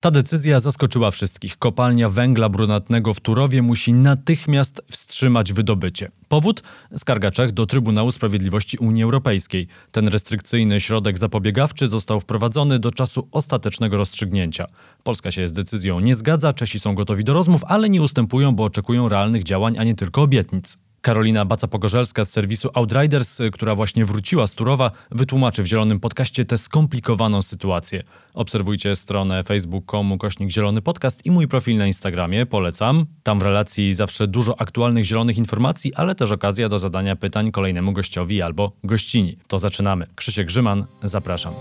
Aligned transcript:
Ta 0.00 0.10
decyzja 0.10 0.60
zaskoczyła 0.60 1.10
wszystkich. 1.10 1.56
Kopalnia 1.56 2.08
węgla 2.08 2.48
brunatnego 2.48 3.14
w 3.14 3.20
Turowie 3.20 3.62
musi 3.62 3.92
natychmiast 3.92 4.82
wstrzymać 4.90 5.52
wydobycie. 5.52 6.10
Powód? 6.28 6.62
Skarga 6.96 7.30
Czech 7.30 7.52
do 7.52 7.66
Trybunału 7.66 8.10
Sprawiedliwości 8.10 8.78
Unii 8.78 9.02
Europejskiej. 9.02 9.66
Ten 9.90 10.08
restrykcyjny 10.08 10.80
środek 10.80 11.18
zapobiegawczy 11.18 11.86
został 11.86 12.20
wprowadzony 12.20 12.78
do 12.78 12.90
czasu 12.90 13.28
ostatecznego 13.32 13.96
rozstrzygnięcia. 13.96 14.66
Polska 15.02 15.30
się 15.30 15.48
z 15.48 15.52
decyzją 15.52 16.00
nie 16.00 16.14
zgadza, 16.14 16.52
Czesi 16.52 16.78
są 16.78 16.94
gotowi 16.94 17.24
do 17.24 17.32
rozmów, 17.32 17.64
ale 17.64 17.90
nie 17.90 18.02
ustępują, 18.02 18.52
bo 18.52 18.64
oczekują 18.64 19.08
realnych 19.08 19.42
działań, 19.44 19.78
a 19.78 19.84
nie 19.84 19.94
tylko 19.94 20.22
obietnic. 20.22 20.78
Karolina 21.00 21.46
Baca-Pogorzelska 21.46 22.24
z 22.24 22.30
serwisu 22.30 22.70
Outriders, 22.74 23.38
która 23.52 23.74
właśnie 23.74 24.04
wróciła 24.04 24.46
z 24.46 24.54
Turowa, 24.54 24.90
wytłumaczy 25.10 25.62
w 25.62 25.66
Zielonym 25.66 26.00
Podcaście 26.00 26.44
tę 26.44 26.58
skomplikowaną 26.58 27.42
sytuację. 27.42 28.02
Obserwujcie 28.34 28.96
stronę 28.96 29.44
facebook.com 29.44 30.18
kośnik 30.18 30.50
Zielony 30.50 30.82
Podcast 30.82 31.26
i 31.26 31.30
mój 31.30 31.48
profil 31.48 31.76
na 31.76 31.86
Instagramie, 31.86 32.46
polecam. 32.46 33.06
Tam 33.22 33.38
w 33.38 33.42
relacji 33.42 33.94
zawsze 33.94 34.26
dużo 34.26 34.60
aktualnych 34.60 35.04
zielonych 35.04 35.38
informacji, 35.38 35.94
ale 35.94 36.14
też 36.14 36.30
okazja 36.30 36.68
do 36.68 36.78
zadania 36.78 37.16
pytań 37.16 37.50
kolejnemu 37.50 37.92
gościowi 37.92 38.42
albo 38.42 38.72
gościni. 38.84 39.36
To 39.48 39.58
zaczynamy. 39.58 40.06
Krzysiek 40.14 40.46
Grzyman, 40.46 40.86
zapraszam. 41.02 41.52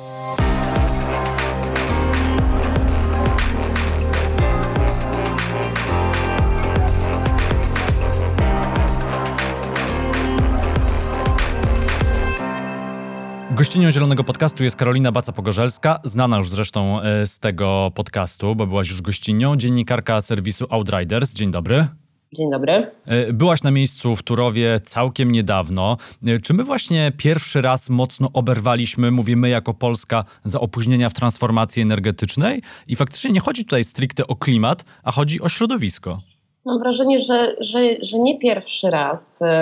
Gościnią 13.58 13.92
Zielonego 13.92 14.24
Podcastu 14.24 14.64
jest 14.64 14.76
Karolina 14.76 15.12
Baca-Pogorzelska, 15.12 16.00
znana 16.04 16.38
już 16.38 16.50
zresztą 16.50 17.02
e, 17.02 17.28
z 17.28 17.40
tego 17.40 17.92
podcastu, 17.96 18.56
bo 18.56 18.68
byłaś 18.68 18.90
już 18.90 19.02
gościnią, 19.02 19.56
dziennikarka 19.56 20.22
serwisu 20.22 20.66
Outriders. 20.70 21.34
Dzień 21.34 21.52
dobry. 21.52 21.88
Dzień 22.34 22.52
dobry. 22.52 22.92
E, 23.06 23.34
byłaś 23.34 23.64
na 23.64 23.72
miejscu 23.72 24.16
w 24.16 24.24
Turowie 24.24 24.80
całkiem 24.80 25.32
niedawno. 25.32 25.98
E, 26.28 26.38
czy 26.40 26.54
my 26.54 26.64
właśnie 26.64 27.12
pierwszy 27.18 27.62
raz 27.62 27.90
mocno 27.90 28.30
oberwaliśmy, 28.34 29.12
mówimy 29.12 29.50
jako 29.50 29.74
Polska, 29.74 30.24
za 30.44 30.60
opóźnienia 30.60 31.10
w 31.10 31.14
transformacji 31.14 31.82
energetycznej? 31.82 32.62
I 32.88 32.96
faktycznie 32.96 33.32
nie 33.32 33.40
chodzi 33.40 33.64
tutaj 33.64 33.84
stricte 33.84 34.28
o 34.28 34.36
klimat, 34.36 34.86
a 35.04 35.12
chodzi 35.12 35.42
o 35.42 35.50
środowisko. 35.50 36.20
Mam 36.66 36.80
wrażenie, 36.80 37.22
że, 37.22 37.56
że, 37.60 37.80
że 38.02 38.20
nie 38.20 38.40
pierwszy 38.40 38.90
raz 38.90 39.20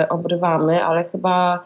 obrywamy, 0.08 0.84
ale 0.84 1.04
chyba 1.04 1.64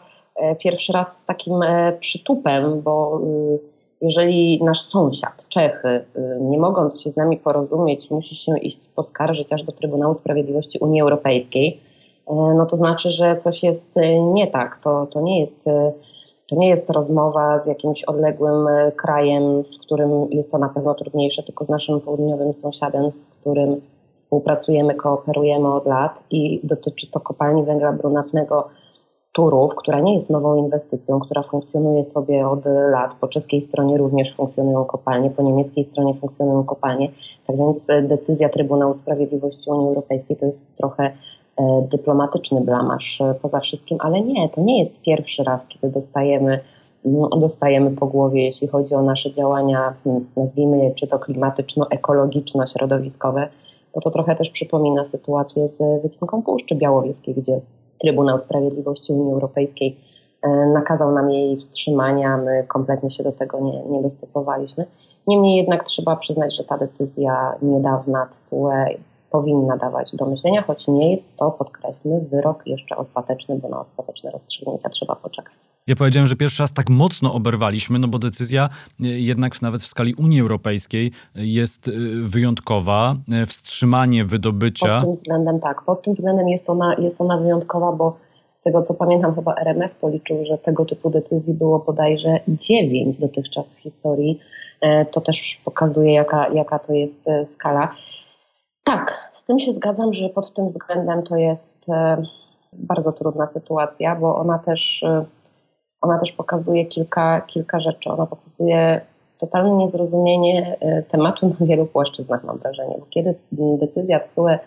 pierwszy 0.59 0.93
raz 0.93 1.07
z 1.23 1.25
takim 1.25 1.63
e, 1.63 1.97
przytupem, 1.99 2.81
bo 2.81 3.21
y, 3.23 3.59
jeżeli 4.01 4.63
nasz 4.63 4.81
sąsiad, 4.81 5.45
Czechy, 5.49 5.87
y, 5.87 6.37
nie 6.41 6.57
mogąc 6.59 7.01
się 7.01 7.11
z 7.11 7.15
nami 7.15 7.37
porozumieć, 7.37 8.11
musi 8.11 8.35
się 8.35 8.59
iść 8.59 8.79
poskarżyć 8.95 9.53
aż 9.53 9.63
do 9.63 9.71
Trybunału 9.71 10.15
Sprawiedliwości 10.15 10.79
Unii 10.79 11.01
Europejskiej, 11.01 11.79
e, 12.27 12.33
no 12.33 12.65
to 12.65 12.77
znaczy, 12.77 13.11
że 13.11 13.37
coś 13.43 13.63
jest 13.63 13.95
nie 14.33 14.47
tak. 14.47 14.79
To, 14.83 15.05
to, 15.05 15.21
nie, 15.21 15.41
jest, 15.41 15.65
to 16.49 16.55
nie 16.55 16.69
jest 16.69 16.89
rozmowa 16.89 17.59
z 17.59 17.65
jakimś 17.65 18.03
odległym 18.03 18.67
krajem, 18.95 19.63
z 19.63 19.85
którym 19.85 20.27
jest 20.31 20.51
to 20.51 20.57
na 20.57 20.69
pewno 20.69 20.93
trudniejsze, 20.93 21.43
tylko 21.43 21.65
z 21.65 21.69
naszym 21.69 22.01
południowym 22.01 22.53
sąsiadem, 22.53 23.11
z 23.11 23.39
którym 23.41 23.81
współpracujemy, 24.23 24.95
kooperujemy 24.95 25.73
od 25.73 25.85
lat 25.85 26.19
i 26.29 26.59
dotyczy 26.63 27.11
to 27.11 27.19
kopalni 27.19 27.63
węgla 27.63 27.91
brunatnego 27.91 28.69
Turów, 29.33 29.75
która 29.75 29.99
nie 29.99 30.17
jest 30.17 30.29
nową 30.29 30.55
inwestycją, 30.55 31.19
która 31.19 31.43
funkcjonuje 31.43 32.05
sobie 32.05 32.47
od 32.47 32.65
lat. 32.65 33.11
Po 33.21 33.27
czeskiej 33.27 33.61
stronie 33.61 33.97
również 33.97 34.35
funkcjonują 34.35 34.85
kopalnie, 34.85 35.29
po 35.29 35.43
niemieckiej 35.43 35.85
stronie 35.85 36.13
funkcjonują 36.13 36.63
kopalnie. 36.63 37.09
Tak 37.47 37.57
więc 37.57 37.77
e, 37.87 38.01
decyzja 38.01 38.49
Trybunału 38.49 38.97
Sprawiedliwości 38.97 39.69
Unii 39.69 39.87
Europejskiej 39.87 40.37
to 40.37 40.45
jest 40.45 40.59
trochę 40.77 41.03
e, 41.03 41.11
dyplomatyczny 41.91 42.61
blamasz 42.61 43.21
e, 43.21 43.35
poza 43.41 43.59
wszystkim, 43.59 43.97
ale 44.01 44.21
nie, 44.21 44.49
to 44.49 44.61
nie 44.61 44.83
jest 44.83 45.01
pierwszy 45.01 45.43
raz, 45.43 45.61
kiedy 45.67 45.89
dostajemy, 45.89 46.59
no, 47.05 47.29
dostajemy 47.29 47.91
po 47.91 48.07
głowie, 48.07 48.45
jeśli 48.45 48.67
chodzi 48.67 48.95
o 48.95 49.01
nasze 49.01 49.31
działania, 49.31 49.93
nazwijmy 50.37 50.83
je 50.83 50.95
czy 50.95 51.07
to 51.07 51.19
klimatyczno-ekologiczno-środowiskowe, 51.19 53.47
bo 53.95 54.01
to 54.01 54.11
trochę 54.11 54.35
też 54.35 54.49
przypomina 54.49 55.05
sytuację 55.11 55.67
z 55.67 56.01
wycinką 56.01 56.41
Puszczy 56.41 56.75
Białowieskiej, 56.75 57.35
gdzie 57.35 57.61
Trybunał 58.01 58.39
Sprawiedliwości 58.41 59.13
Unii 59.13 59.33
Europejskiej 59.33 59.97
e, 60.41 60.49
nakazał 60.65 61.11
nam 61.11 61.31
jej 61.31 61.57
wstrzymania, 61.57 62.37
my 62.37 62.65
kompletnie 62.67 63.11
się 63.11 63.23
do 63.23 63.31
tego 63.31 63.59
nie, 63.59 63.83
nie 63.83 64.01
dostosowaliśmy. 64.01 64.85
Niemniej 65.27 65.57
jednak 65.57 65.83
trzeba 65.83 66.15
przyznać, 66.15 66.57
że 66.57 66.63
ta 66.63 66.77
decyzja 66.77 67.55
niedawna 67.61 68.25
TSUE 68.25 68.71
powinna 69.31 69.77
dawać 69.77 70.15
do 70.15 70.25
myślenia, 70.25 70.61
choć 70.61 70.87
nie 70.87 71.11
jest 71.15 71.37
to, 71.37 71.51
podkreślmy, 71.51 72.19
wyrok 72.31 72.67
jeszcze 72.67 72.97
ostateczny, 72.97 73.55
bo 73.55 73.69
na 73.69 73.79
ostateczne 73.79 74.31
rozstrzygnięcia 74.31 74.89
trzeba 74.89 75.15
poczekać. 75.15 75.70
Ja 75.91 75.95
powiedziałem, 75.95 76.27
że 76.27 76.35
pierwszy 76.35 76.63
raz 76.63 76.73
tak 76.73 76.89
mocno 76.89 77.33
oberwaliśmy, 77.33 77.99
no 77.99 78.07
bo 78.07 78.19
decyzja 78.19 78.69
e, 79.03 79.07
jednak 79.07 79.61
nawet 79.61 79.81
w 79.81 79.85
skali 79.85 80.13
Unii 80.15 80.41
Europejskiej 80.41 81.11
jest 81.35 81.87
e, 81.87 81.91
wyjątkowa. 82.21 83.15
E, 83.33 83.45
wstrzymanie 83.45 84.25
wydobycia. 84.25 84.95
Pod 84.95 85.05
tym 85.05 85.13
względem 85.13 85.59
tak, 85.59 85.81
pod 85.81 86.01
tym 86.03 86.13
względem 86.13 86.49
jest 86.49 86.69
ona, 86.69 86.95
jest 86.99 87.21
ona 87.21 87.37
wyjątkowa, 87.37 87.91
bo 87.91 88.17
z 88.59 88.63
tego 88.63 88.83
co 88.83 88.93
pamiętam 88.93 89.35
chyba 89.35 89.55
RMF 89.55 89.95
policzył, 89.95 90.45
że 90.45 90.57
tego 90.57 90.85
typu 90.85 91.09
decyzji 91.09 91.53
było 91.53 91.79
bodajże 91.79 92.39
dziewięć 92.47 93.17
dotychczas 93.17 93.65
w 93.65 93.79
historii. 93.79 94.39
To 95.11 95.21
też 95.21 95.61
pokazuje 95.65 96.13
jaka, 96.13 96.49
jaka 96.53 96.79
to 96.79 96.93
jest 96.93 97.25
skala. 97.55 97.95
Tak, 98.83 99.31
z 99.43 99.45
tym 99.47 99.59
się 99.59 99.73
zgadzam, 99.73 100.13
że 100.13 100.29
pod 100.29 100.53
tym 100.53 100.67
względem 100.67 101.23
to 101.23 101.35
jest 101.35 101.85
bardzo 102.73 103.11
trudna 103.11 103.47
sytuacja, 103.53 104.15
bo 104.15 104.35
ona 104.35 104.59
też 104.59 105.03
ona 106.01 106.19
też 106.19 106.31
pokazuje 106.31 106.85
kilka, 106.85 107.41
kilka 107.41 107.79
rzeczy. 107.79 108.09
Ona 108.09 108.25
pokazuje 108.25 109.01
totalne 109.39 109.71
niezrozumienie 109.71 110.77
e, 110.79 111.03
tematu 111.03 111.55
na 111.59 111.65
wielu 111.65 111.85
płaszczyznach, 111.85 112.43
mam 112.43 112.57
wrażenie. 112.57 112.95
Bo 112.99 113.05
kiedy 113.09 113.35
decyzja 113.51 114.19
TSUE 114.19 114.59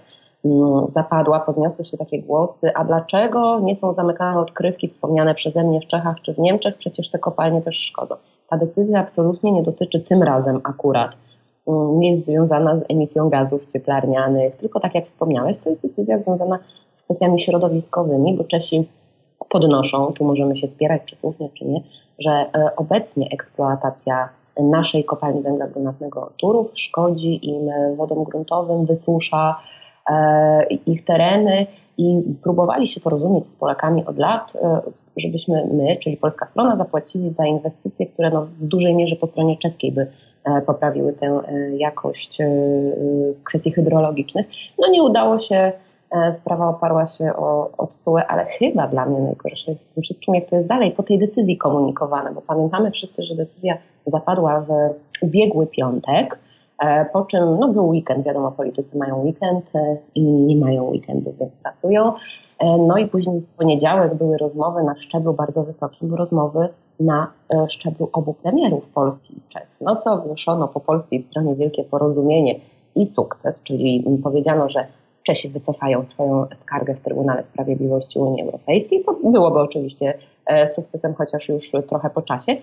mm, 0.45 0.87
zapadła, 0.89 1.41
podniosły 1.41 1.85
się 1.85 1.97
takie 1.97 2.23
głosy, 2.23 2.75
a 2.75 2.85
dlaczego 2.85 3.61
nie 3.61 3.77
są 3.77 3.95
zamykane 3.95 4.41
odkrywki 4.41 4.89
wspomniane 4.89 5.35
przeze 5.35 5.65
mnie 5.65 5.81
w 5.81 5.87
Czechach 5.87 6.17
czy 6.23 6.35
w 6.35 6.39
Niemczech, 6.39 6.77
przecież 6.77 7.11
te 7.11 7.19
kopalnie 7.19 7.63
też 7.63 7.77
szkodzą. 7.77 8.15
Ta 8.49 8.57
decyzja 8.57 9.01
absolutnie 9.01 9.53
nie 9.53 9.63
dotyczy 9.63 10.01
tym 10.01 10.23
razem 10.23 10.61
akurat, 10.65 11.11
mm, 11.69 12.01
nie 12.01 12.13
jest 12.13 12.25
związana 12.25 12.77
z 12.77 12.83
emisją 12.89 13.29
gazów 13.29 13.67
cieplarnianych, 13.67 14.57
tylko 14.57 14.81
tak 14.81 14.95
jak 14.95 15.07
wspomniałeś, 15.07 15.59
to 15.59 15.71
jest 15.71 15.83
decyzja 15.83 16.19
związana 16.19 16.59
z 16.99 17.03
kwestiami 17.03 17.41
środowiskowymi, 17.41 18.35
bo 18.35 18.45
Czesi 18.45 18.89
podnoszą, 19.51 20.13
tu 20.13 20.25
możemy 20.25 20.57
się 20.57 20.67
spierać, 20.67 21.03
czy 21.05 21.17
słusznie, 21.17 21.49
czy 21.59 21.65
nie, 21.65 21.81
że 22.19 22.31
e, 22.31 22.77
obecnie 22.77 23.29
eksploatacja 23.33 24.29
naszej 24.61 25.05
kopalni 25.05 25.43
węgla 25.43 25.67
brunatnego 25.67 26.31
Turów 26.37 26.71
szkodzi 26.75 27.49
im 27.49 27.71
wodom 27.97 28.25
gruntowym, 28.25 28.87
wysusza 28.87 29.61
e, 30.11 30.65
ich 30.65 31.05
tereny 31.05 31.67
i 31.99 32.23
próbowali 32.43 32.89
się 32.89 33.01
porozumieć 33.01 33.45
z 33.47 33.57
Polakami 33.57 34.05
od 34.07 34.19
lat, 34.19 34.53
e, 34.63 34.81
żebyśmy 35.17 35.67
my, 35.73 35.97
czyli 35.97 36.17
polska 36.17 36.47
strona, 36.51 36.77
zapłacili 36.77 37.31
za 37.31 37.47
inwestycje, 37.47 38.07
które 38.07 38.31
no 38.31 38.43
w 38.43 38.67
dużej 38.67 38.95
mierze 38.95 39.17
po 39.17 39.27
stronie 39.27 39.59
czeskiej 39.59 39.93
by 39.93 40.07
poprawiły 40.67 41.13
tę 41.13 41.41
jakość 41.77 42.39
kwestii 43.45 43.73
hydrologicznych. 43.73 44.47
No 44.79 44.89
nie 44.89 45.03
udało 45.03 45.41
się 45.41 45.73
sprawa 46.41 46.69
oparła 46.69 47.07
się 47.07 47.37
o, 47.37 47.71
o 47.79 47.87
TSUE, 47.87 48.27
ale 48.29 48.45
chyba 48.45 48.87
dla 48.87 49.07
mnie 49.07 49.21
najgorsze 49.21 49.71
jest 49.71 49.83
w 49.83 49.95
tym 49.95 50.03
wszystkim, 50.03 50.35
jak 50.35 50.51
to 50.51 50.57
jest 50.57 50.69
dalej 50.69 50.91
po 50.91 51.03
tej 51.03 51.19
decyzji 51.19 51.59
komunikowane, 51.59 52.35
bo 52.35 52.41
pamiętamy 52.41 52.91
wszyscy, 52.91 53.23
że 53.23 53.35
decyzja 53.35 53.79
zapadła 54.07 54.61
w 54.61 54.69
ubiegły 55.23 55.67
piątek, 55.67 56.39
e, 56.79 57.05
po 57.05 57.25
czym 57.25 57.59
no, 57.59 57.69
był 57.69 57.89
weekend, 57.89 58.27
wiadomo, 58.27 58.53
politycy 58.53 58.99
mają 58.99 59.23
weekend, 59.23 59.65
e, 59.75 59.97
inni 60.15 60.55
nie 60.55 60.65
mają 60.65 60.85
weekendu, 60.85 61.35
więc 61.41 61.53
pracują. 61.63 62.13
No 62.79 62.99
i 62.99 63.07
później 63.07 63.41
w 63.41 63.57
poniedziałek 63.57 64.15
były 64.15 64.39
rozmowy 64.39 64.83
na 64.83 64.97
szczeblu 64.97 65.33
bardzo 65.33 65.63
wysokim, 65.63 66.15
rozmowy 66.15 66.69
na 67.01 67.33
szczeblu 67.69 68.09
obu 68.13 68.35
premierów 68.35 68.87
Polski 68.89 69.35
i 69.37 69.53
Czech. 69.53 69.67
No 69.81 69.97
co 69.97 70.13
ogłoszono 70.13 70.69
po 70.69 70.81
polskiej 70.81 71.23
stronie 71.23 71.55
wielkie 71.55 71.85
porozumienie 71.85 72.61
i 72.95 73.07
sukces, 73.07 73.63
czyli 73.63 74.05
powiedziano, 74.23 74.69
że 74.69 74.87
Czesi 75.27 75.49
wycofają 75.49 76.05
swoją 76.15 76.47
skargę 76.63 76.95
w 76.95 77.01
Trybunale 77.01 77.43
Sprawiedliwości 77.53 78.19
Unii 78.19 78.43
Europejskiej. 78.43 79.05
To 79.05 79.17
byłoby 79.25 79.61
oczywiście 79.61 80.15
e, 80.47 80.75
sukcesem, 80.75 81.15
chociaż 81.15 81.49
już 81.49 81.73
trochę 81.89 82.11
po 82.11 82.23
czasie. 82.23 82.57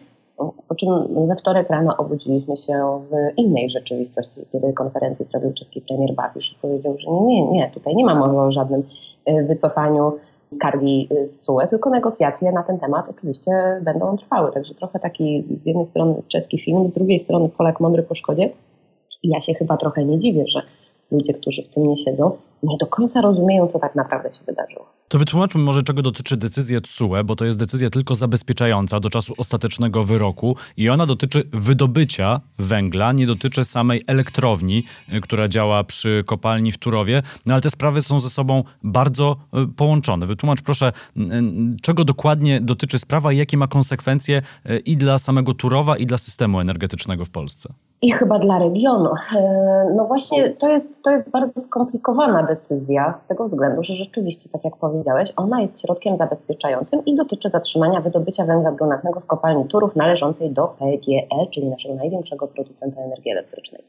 Po 0.68 0.76
czym 0.76 0.90
we 1.28 1.36
wtorek 1.36 1.70
rano 1.70 1.98
obudziliśmy 1.98 2.58
się 2.58 3.02
w 3.10 3.38
innej 3.38 3.70
rzeczywistości, 3.70 4.42
kiedy 4.52 4.74
konferencję 4.74 5.26
zrobił 5.26 5.54
czeski 5.54 5.82
premier 5.82 6.14
Babisz 6.14 6.52
i 6.52 6.56
powiedział, 6.62 6.98
że 6.98 7.12
nie, 7.12 7.52
nie, 7.52 7.72
tutaj 7.74 7.96
nie 7.96 8.06
ma 8.06 8.16
mowy 8.16 8.40
o 8.40 8.52
żadnym 8.52 8.84
e, 9.26 9.44
wycofaniu 9.44 10.12
skargi 10.56 11.10
z 11.12 11.46
SUE, 11.46 11.68
tylko 11.70 11.90
negocjacje 11.90 12.52
na 12.52 12.64
ten 12.64 12.80
temat 12.80 13.06
oczywiście 13.10 13.52
będą 13.82 14.18
trwały. 14.18 14.52
Także 14.52 14.76
trochę 14.76 15.00
taki 15.00 15.44
z 15.64 15.66
jednej 15.66 15.86
strony 15.86 16.22
czeski 16.28 16.60
film, 16.60 16.90
z 16.90 16.94
drugiej 16.94 17.24
strony 17.24 17.50
Polak 17.50 17.80
mądry 17.80 18.04
po 18.04 18.16
szkodzie. 18.16 18.50
I 19.24 19.30
ja 19.30 19.42
się 19.42 19.54
chyba 19.54 19.78
trochę 19.78 20.06
nie 20.06 20.20
dziwię, 20.20 20.44
że 20.48 20.62
ludzie, 21.12 21.34
którzy 21.34 21.64
w 21.64 21.74
tym 21.74 21.88
nie 21.88 21.98
siedzą, 21.98 22.32
nie 22.64 22.78
do 22.78 22.88
końca 22.88 23.22
rozumieją, 23.22 23.68
co 23.68 23.80
tak 23.80 23.96
naprawdę 23.96 24.30
się 24.34 24.40
wydarzyło. 24.48 24.86
To 25.08 25.18
wytłumaczmy 25.18 25.62
może, 25.62 25.84
czego 25.84 26.02
dotyczy 26.02 26.38
decyzja 26.38 26.82
TSUE, 26.82 27.24
bo 27.26 27.36
to 27.36 27.46
jest 27.46 27.60
decyzja 27.60 27.90
tylko 27.90 28.16
zabezpieczająca 28.16 29.00
do 29.00 29.10
czasu 29.10 29.34
ostatecznego 29.38 30.04
wyroku 30.04 30.56
i 30.78 30.90
ona 30.90 31.06
dotyczy 31.06 31.44
wydobycia 31.54 32.42
węgla, 32.60 33.12
nie 33.12 33.28
dotyczy 33.28 33.64
samej 33.64 34.04
elektrowni, 34.08 34.84
y, 35.14 35.22
która 35.22 35.48
działa 35.48 35.84
przy 35.84 36.24
kopalni 36.28 36.72
w 36.72 36.78
Turowie, 36.78 37.22
no 37.46 37.54
ale 37.54 37.62
te 37.62 37.70
sprawy 37.70 38.02
są 38.02 38.20
ze 38.20 38.30
sobą 38.30 38.64
bardzo 38.84 39.36
y, 39.64 39.68
połączone. 39.68 40.26
Wytłumacz 40.26 40.62
proszę, 40.62 40.92
y, 41.18 41.22
czego 41.82 42.06
dokładnie 42.06 42.62
dotyczy 42.62 43.00
sprawa 43.00 43.32
i 43.32 43.38
jakie 43.38 43.58
ma 43.58 43.68
konsekwencje 43.68 44.42
i 44.86 44.98
dla 44.98 45.18
samego 45.18 45.54
Turowa, 45.54 45.98
i 45.98 46.06
dla 46.06 46.18
systemu 46.18 46.60
energetycznego 46.60 47.26
w 47.26 47.30
Polsce 47.30 47.74
i 48.02 48.12
chyba 48.12 48.40
dla 48.40 48.60
regionu. 48.60 49.10
E, 49.36 49.94
no 49.96 50.06
właśnie 50.06 50.50
to 50.50 50.70
jest, 50.70 51.04
to 51.04 51.10
jest 51.10 51.30
bardzo 51.30 51.62
skomplikowana 51.62 52.44
decyzja 52.56 53.14
z 53.26 53.28
tego 53.28 53.50
względu, 53.50 53.84
że 53.84 53.96
rzeczywiście, 53.96 54.50
tak 54.50 54.64
jak 54.64 54.78
powiedziałeś, 54.78 55.34
ona 55.36 55.62
jest 55.62 55.82
środkiem 55.82 56.18
zabezpieczającym 56.18 57.06
i 57.06 57.16
dotyczy 57.16 57.50
zatrzymania 57.50 58.02
wydobycia 58.02 58.46
węgla 58.46 58.72
brunatnego 58.72 59.20
w 59.20 59.26
kopalni 59.26 59.66
Turów 59.66 59.96
należącej 59.96 60.52
do 60.52 60.68
PGE, 60.68 61.48
czyli 61.54 61.68
naszego 61.68 61.96
największego 61.96 62.48
producenta 62.48 63.02
energii 63.02 63.32
elektrycznej. 63.32 63.84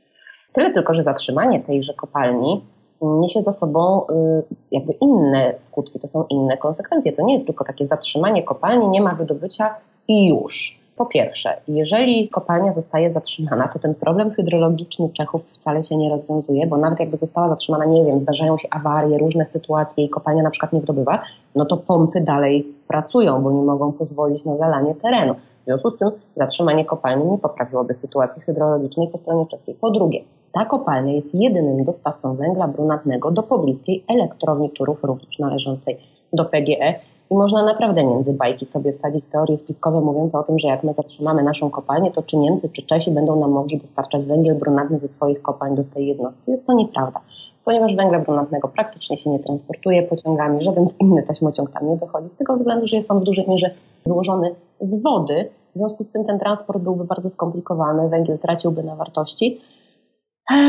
Tyle 0.52 0.72
tylko, 0.72 0.94
że 0.94 1.02
zatrzymanie 1.02 1.60
tejże 1.60 1.94
kopalni 1.94 2.62
niesie 3.02 3.42
za 3.42 3.52
sobą 3.52 4.06
y, 4.06 4.42
jakby 4.70 4.92
inne 4.92 5.54
skutki, 5.58 6.00
to 6.00 6.08
są 6.08 6.24
inne 6.30 6.56
konsekwencje. 6.56 7.12
To 7.12 7.22
nie 7.22 7.34
jest 7.34 7.46
tylko 7.46 7.64
takie 7.64 7.86
zatrzymanie 7.86 8.42
kopalni, 8.42 8.88
nie 8.88 9.00
ma 9.00 9.14
wydobycia 9.14 9.74
i 10.08 10.28
już. 10.28 10.81
Po 10.96 11.06
pierwsze, 11.06 11.56
jeżeli 11.68 12.28
kopalnia 12.28 12.72
zostaje 12.72 13.12
zatrzymana, 13.12 13.68
to 13.68 13.78
ten 13.78 13.94
problem 13.94 14.30
hydrologiczny 14.30 15.08
Czechów 15.08 15.42
wcale 15.60 15.84
się 15.84 15.96
nie 15.96 16.10
rozwiązuje, 16.10 16.66
bo 16.66 16.76
nawet 16.76 17.00
jakby 17.00 17.16
została 17.16 17.48
zatrzymana, 17.48 17.84
nie 17.84 18.04
wiem, 18.04 18.20
zdarzają 18.20 18.58
się 18.58 18.68
awarie, 18.70 19.18
różne 19.18 19.46
sytuacje 19.52 20.04
i 20.04 20.08
kopalnia 20.08 20.42
na 20.42 20.50
przykład 20.50 20.72
nie 20.72 20.80
zdobywa, 20.80 21.22
no 21.54 21.64
to 21.64 21.76
pompy 21.76 22.20
dalej 22.20 22.66
pracują, 22.88 23.42
bo 23.42 23.52
nie 23.52 23.62
mogą 23.62 23.92
pozwolić 23.92 24.44
na 24.44 24.56
zalanie 24.56 24.94
terenu. 24.94 25.34
W 25.34 25.64
związku 25.64 25.90
z 25.90 25.98
tym 25.98 26.10
zatrzymanie 26.36 26.84
kopalni 26.84 27.30
nie 27.30 27.38
poprawiłoby 27.38 27.94
sytuacji 27.94 28.42
hydrologicznej 28.42 29.08
po 29.08 29.18
stronie 29.18 29.46
czeskiej. 29.46 29.74
Po 29.74 29.90
drugie, 29.90 30.20
ta 30.52 30.64
kopalnia 30.64 31.12
jest 31.12 31.34
jedynym 31.34 31.84
dostawcą 31.84 32.36
węgla 32.36 32.68
brunatnego 32.68 33.30
do 33.30 33.42
pobliskiej 33.42 34.04
elektrowni 34.08 34.70
Turów, 34.70 35.04
również 35.04 35.38
należącej 35.38 35.98
do 36.32 36.44
PGE, 36.44 36.94
i 37.32 37.34
można 37.34 37.62
naprawdę 37.64 38.04
między 38.04 38.32
bajki 38.32 38.66
sobie 38.66 38.92
wsadzić 38.92 39.24
teorie 39.24 39.58
spiskowe 39.58 40.00
mówiące 40.00 40.38
o 40.38 40.42
tym, 40.42 40.58
że 40.58 40.68
jak 40.68 40.84
my 40.84 40.94
zatrzymamy 40.94 41.42
naszą 41.42 41.70
kopalnię, 41.70 42.10
to 42.10 42.22
czy 42.22 42.36
Niemcy, 42.36 42.68
czy 42.68 42.82
Czesi 42.82 43.10
będą 43.10 43.40
nam 43.40 43.50
mogli 43.50 43.78
dostarczać 43.78 44.26
węgiel 44.26 44.54
brunatny 44.54 44.98
ze 44.98 45.08
swoich 45.08 45.42
kopalń 45.42 45.76
do 45.76 45.84
tej 45.84 46.06
jednostki. 46.06 46.50
Jest 46.50 46.66
to 46.66 46.72
nieprawda, 46.72 47.20
ponieważ 47.64 47.96
węgla 47.96 48.18
brunatnego 48.18 48.68
praktycznie 48.68 49.18
się 49.18 49.30
nie 49.30 49.38
transportuje 49.38 50.02
pociągami, 50.02 50.64
żaden 50.64 50.88
inny 51.00 51.22
taśmociąg 51.22 51.70
tam 51.70 51.88
nie 51.88 51.96
dochodzi, 51.96 52.28
z 52.34 52.38
tego 52.38 52.56
względu, 52.56 52.86
że 52.86 52.96
jest 52.96 53.10
on 53.10 53.20
w 53.20 53.24
dużej 53.24 53.48
mierze 53.48 53.70
wyłożony 54.06 54.54
z 54.80 55.02
wody, 55.02 55.48
w 55.74 55.78
związku 55.78 56.04
z 56.04 56.12
tym 56.12 56.24
ten 56.24 56.38
transport 56.38 56.82
byłby 56.82 57.04
bardzo 57.04 57.30
skomplikowany, 57.30 58.08
węgiel 58.08 58.38
traciłby 58.38 58.82
na 58.82 58.96
wartości, 58.96 59.60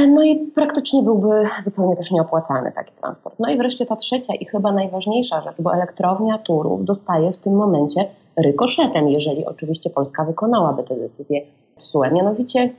no 0.08 0.24
i 0.24 0.52
praktycznie 0.56 1.04
byłby 1.04 1.50
zupełnie 1.66 1.96
też 1.96 2.12
nieopłacalny 2.12 2.72
taki 2.72 2.92
transport. 3.02 3.36
No 3.40 3.50
i 3.50 3.58
wreszcie 3.58 3.86
ta 3.86 3.96
trzecia 3.96 4.36
i 4.36 4.46
chyba 4.46 4.72
najważniejsza 4.72 5.42
rzecz, 5.42 5.56
bo 5.60 5.74
elektrownia 5.74 6.38
Turów 6.38 6.86
dostaje 6.86 7.32
w 7.32 7.38
tym 7.38 7.54
momencie 7.54 8.06
rykoszetem, 8.38 9.10
jeżeli 9.10 9.46
oczywiście 9.46 9.90
Polska 9.90 10.26
wykonałaby 10.26 10.84
tę 10.84 10.96
decyzję 10.96 11.42
TSUE. 11.78 12.12
Mianowicie 12.12 12.70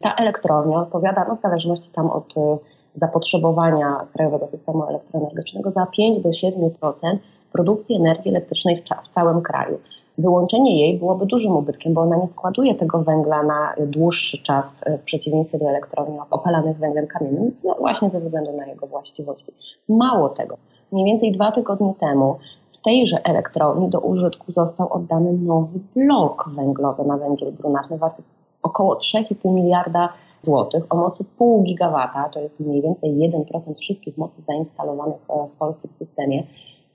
ta 0.00 0.14
elektrownia 0.14 0.78
odpowiada, 0.78 1.26
no 1.28 1.36
w 1.36 1.40
zależności 1.40 1.90
tam 1.92 2.10
od 2.10 2.36
e, 2.36 2.58
zapotrzebowania 2.94 4.06
krajowego 4.12 4.46
systemu 4.46 4.84
elektroenergetycznego, 4.84 5.70
za 5.70 5.86
5 5.86 6.22
do 6.22 6.28
7% 6.28 7.16
produkcji 7.52 7.96
energii 7.96 8.30
elektrycznej 8.30 8.82
w 9.04 9.14
całym 9.14 9.42
kraju. 9.42 9.78
Wyłączenie 10.18 10.80
jej 10.80 10.98
byłoby 10.98 11.26
dużym 11.26 11.56
ubytkiem, 11.56 11.94
bo 11.94 12.00
ona 12.00 12.16
nie 12.16 12.28
składuje 12.28 12.74
tego 12.74 13.02
węgla 13.02 13.42
na 13.42 13.74
dłuższy 13.86 14.38
czas 14.38 14.64
e, 14.82 14.98
w 14.98 15.02
przeciwieństwie 15.02 15.58
do 15.58 15.68
elektrowni 15.68 16.18
opalanych 16.30 16.76
węglem 16.78 17.06
kamiennym, 17.06 17.56
no 17.64 17.74
właśnie 17.78 18.10
ze 18.10 18.20
względu 18.20 18.52
na 18.52 18.66
jego 18.66 18.86
właściwości. 18.86 19.52
Mało 19.88 20.28
tego, 20.28 20.56
mniej 20.92 21.04
więcej 21.04 21.32
dwa 21.32 21.52
tygodnie 21.52 21.94
temu 22.00 22.36
w 22.72 22.84
tejże 22.84 23.24
elektrowni 23.24 23.90
do 23.90 24.00
użytku 24.00 24.52
został 24.52 24.92
oddany 24.92 25.32
nowy 25.32 25.78
blok 25.96 26.48
węglowy 26.56 27.04
na 27.04 27.16
węgiel 27.16 27.52
brunatny 27.52 27.98
warty 27.98 28.22
około 28.62 28.94
3,5 28.94 29.54
miliarda 29.54 30.08
złotych 30.44 30.84
o 30.90 30.96
mocy 30.96 31.24
pół 31.38 31.62
gigawata, 31.62 32.28
to 32.28 32.40
jest 32.40 32.60
mniej 32.60 32.82
więcej 32.82 33.30
1% 33.32 33.74
wszystkich 33.74 34.18
mocy 34.18 34.42
zainstalowanych 34.48 35.20
e, 35.28 35.48
w 35.54 35.58
polskim 35.58 35.90
systemie. 35.98 36.42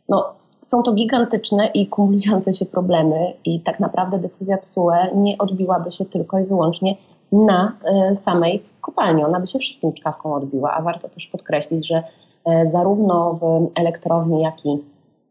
No, 0.09 0.33
są 0.71 0.83
to 0.83 0.93
gigantyczne 0.93 1.67
i 1.67 1.87
kumulujące 1.87 2.53
się 2.53 2.65
problemy 2.65 3.33
i 3.45 3.59
tak 3.59 3.79
naprawdę 3.79 4.19
decyzja 4.19 4.57
TSUE 4.57 5.15
nie 5.15 5.37
odbiłaby 5.37 5.91
się 5.91 6.05
tylko 6.05 6.39
i 6.39 6.45
wyłącznie 6.45 6.95
na 7.31 7.73
e, 7.85 8.15
samej 8.25 8.63
kopalni. 8.81 9.23
Ona 9.23 9.39
by 9.39 9.47
się 9.47 9.59
wszystkim 9.59 9.93
czkawką 9.93 10.33
odbiła, 10.33 10.73
a 10.73 10.81
warto 10.81 11.09
też 11.09 11.27
podkreślić, 11.27 11.87
że 11.87 12.03
e, 12.45 12.71
zarówno 12.71 13.33
w 13.33 13.69
elektrowni, 13.75 14.41
jak 14.41 14.65
i 14.65 14.77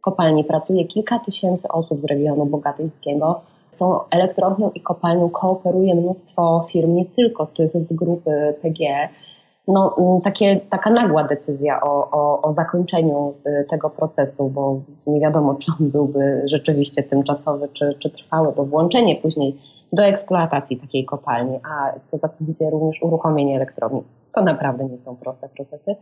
kopalni 0.01 0.45
pracuje 0.45 0.85
kilka 0.85 1.19
tysięcy 1.19 1.69
osób 1.69 2.01
z 2.01 2.05
regionu 2.05 2.47
bogatyńskiego. 2.47 3.41
Z 3.75 3.79
tą 3.79 4.01
elektrownią 4.11 4.71
i 4.75 4.81
kopalnią 4.81 5.31
kooperuje 5.31 5.95
mnóstwo 5.95 6.67
firm, 6.73 6.95
nie 6.95 7.05
tylko 7.05 7.47
tych 7.47 7.73
z 7.73 7.93
grupy 7.93 8.55
PGE, 8.63 9.09
no, 9.69 9.95
mm, 9.99 10.21
takie, 10.21 10.61
taka 10.71 10.91
nagła 10.91 11.25
decyzja 11.25 11.81
o, 11.81 12.11
o, 12.11 12.43
o 12.43 12.55
zakończeniu 12.55 13.35
y, 13.47 13.67
tego 13.71 13.91
procesu, 13.91 14.49
bo 14.49 14.81
nie 15.07 15.21
wiadomo, 15.21 15.55
czy 15.55 15.73
on 15.81 15.91
byłby 15.91 16.43
rzeczywiście 16.47 17.03
tymczasowy, 17.03 17.69
czy, 17.73 17.95
czy 17.99 18.11
trwały, 18.11 18.53
bo 18.57 18.65
włączenie 18.65 19.17
później 19.17 19.57
do 19.93 20.05
eksploatacji 20.05 20.77
takiej 20.77 21.05
kopalni, 21.05 21.61
a 21.71 21.93
co 22.11 22.19
za 22.19 22.29
tym 22.29 22.47
idzie 22.49 22.71
również 22.71 23.03
uruchomienie 23.03 23.57
elektrowni, 23.57 24.03
to 24.35 24.43
naprawdę 24.43 24.85
nie 24.85 24.99
są 24.99 25.17
proste 25.17 25.49
procesy. 25.49 25.97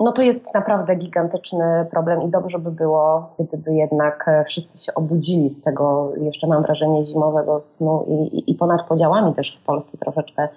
No 0.00 0.12
to 0.12 0.22
jest 0.22 0.54
naprawdę 0.54 0.96
gigantyczny 0.96 1.86
problem 1.90 2.22
i 2.22 2.28
dobrze 2.28 2.58
by 2.58 2.70
było, 2.70 3.34
gdyby 3.38 3.74
jednak 3.74 4.24
e, 4.28 4.44
wszyscy 4.44 4.84
się 4.84 4.94
obudzili 4.94 5.56
z 5.60 5.64
tego, 5.64 6.12
jeszcze 6.16 6.46
mam 6.46 6.62
wrażenie, 6.62 7.04
zimowego 7.04 7.60
snu 7.60 8.04
i, 8.08 8.38
i, 8.38 8.50
i 8.50 8.54
ponad 8.54 8.86
podziałami 8.88 9.34
też 9.34 9.58
w 9.62 9.64
Polsce 9.66 9.98
troszeczkę 9.98 10.48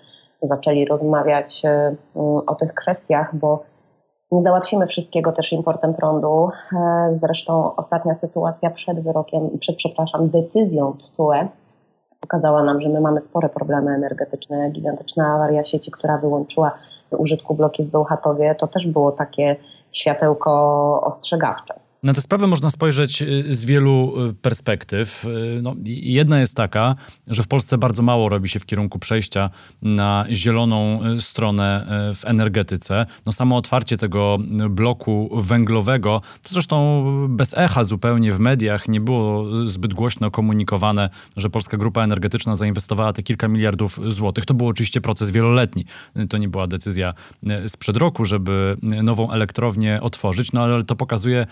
zaczęli 0.42 0.86
rozmawiać 0.86 1.62
e, 1.66 1.70
mm, 1.70 1.98
o 2.48 2.56
tych 2.56 2.74
kwestiach, 2.74 3.36
bo 3.36 3.64
nie 4.32 4.44
załatwimy 4.44 4.88
wszystkiego 4.88 5.32
też 5.32 5.54
importem 5.54 5.94
prądu. 5.94 6.50
E, 6.74 7.18
zresztą 7.22 7.76
ostatnia 7.76 8.16
sytuacja 8.16 8.70
przed 8.70 9.04
wyrokiem, 9.04 9.60
przed, 9.60 9.76
przepraszam, 9.76 10.30
decyzją 10.30 10.94
TSUE 10.94 11.48
pokazała 12.22 12.64
nam, 12.64 12.82
że 12.82 12.90
my 12.90 13.02
mamy 13.02 13.22
spore 13.22 13.50
problemy 13.50 13.92
energetyczne. 13.92 14.70
Gigantyczna 14.70 15.36
awaria 15.36 15.64
sieci, 15.64 15.92
która 15.92 16.18
wyłączyła 16.18 16.72
z 17.12 17.14
użytku 17.14 17.56
bloki 17.56 17.84
w 17.84 17.92
Bełchatowie, 17.92 18.56
to 18.56 18.68
też 18.68 18.88
było 18.88 19.12
takie 19.12 19.56
światełko 19.92 20.52
ostrzegawcze. 21.02 21.87
Na 22.04 22.14
tę 22.14 22.22
sprawę 22.22 22.48
można 22.48 22.70
spojrzeć 22.70 23.22
y, 23.22 23.56
z 23.56 23.66
wielu 23.66 24.14
y, 24.30 24.34
perspektyw. 24.34 25.26
Y, 25.26 25.60
no, 25.62 25.76
jedna 25.84 26.40
jest 26.40 26.56
taka, 26.56 26.96
że 27.28 27.44
w 27.44 27.48
Polsce 27.48 27.78
bardzo 27.78 28.02
mało 28.02 28.30
robi 28.30 28.50
się 28.50 28.60
w 28.60 28.66
kierunku 28.66 29.00
przejścia 29.00 29.50
na 29.82 30.26
zieloną 30.32 31.00
stronę 31.20 31.88
w 32.16 32.26
energetyce. 32.26 33.06
No, 33.26 33.32
samo 33.32 33.58
otwarcie 33.58 33.98
tego 33.98 34.38
bloku 34.70 35.30
węglowego, 35.42 36.22
to 36.42 36.50
zresztą 36.50 37.06
bez 37.30 37.58
echa 37.58 37.84
zupełnie 37.84 38.32
w 38.32 38.40
mediach 38.40 38.88
nie 38.88 39.02
było 39.02 39.46
zbyt 39.68 39.94
głośno 39.94 40.32
komunikowane, 40.32 41.10
że 41.38 41.50
Polska 41.50 41.78
Grupa 41.78 42.04
Energetyczna 42.04 42.56
zainwestowała 42.56 43.14
te 43.14 43.24
kilka 43.24 43.48
miliardów 43.48 44.00
złotych. 44.08 44.46
To 44.46 44.54
był 44.54 44.68
oczywiście 44.68 45.02
proces 45.02 45.32
wieloletni. 45.32 45.86
To 46.30 46.38
nie 46.38 46.50
była 46.50 46.68
decyzja 46.68 47.14
sprzed 47.68 47.98
roku, 47.98 48.26
żeby 48.26 48.78
nową 48.82 49.32
elektrownię 49.32 50.02
otworzyć, 50.02 50.52
no 50.52 50.64
ale 50.64 50.84
to 50.84 50.96
pokazuje 50.96 51.46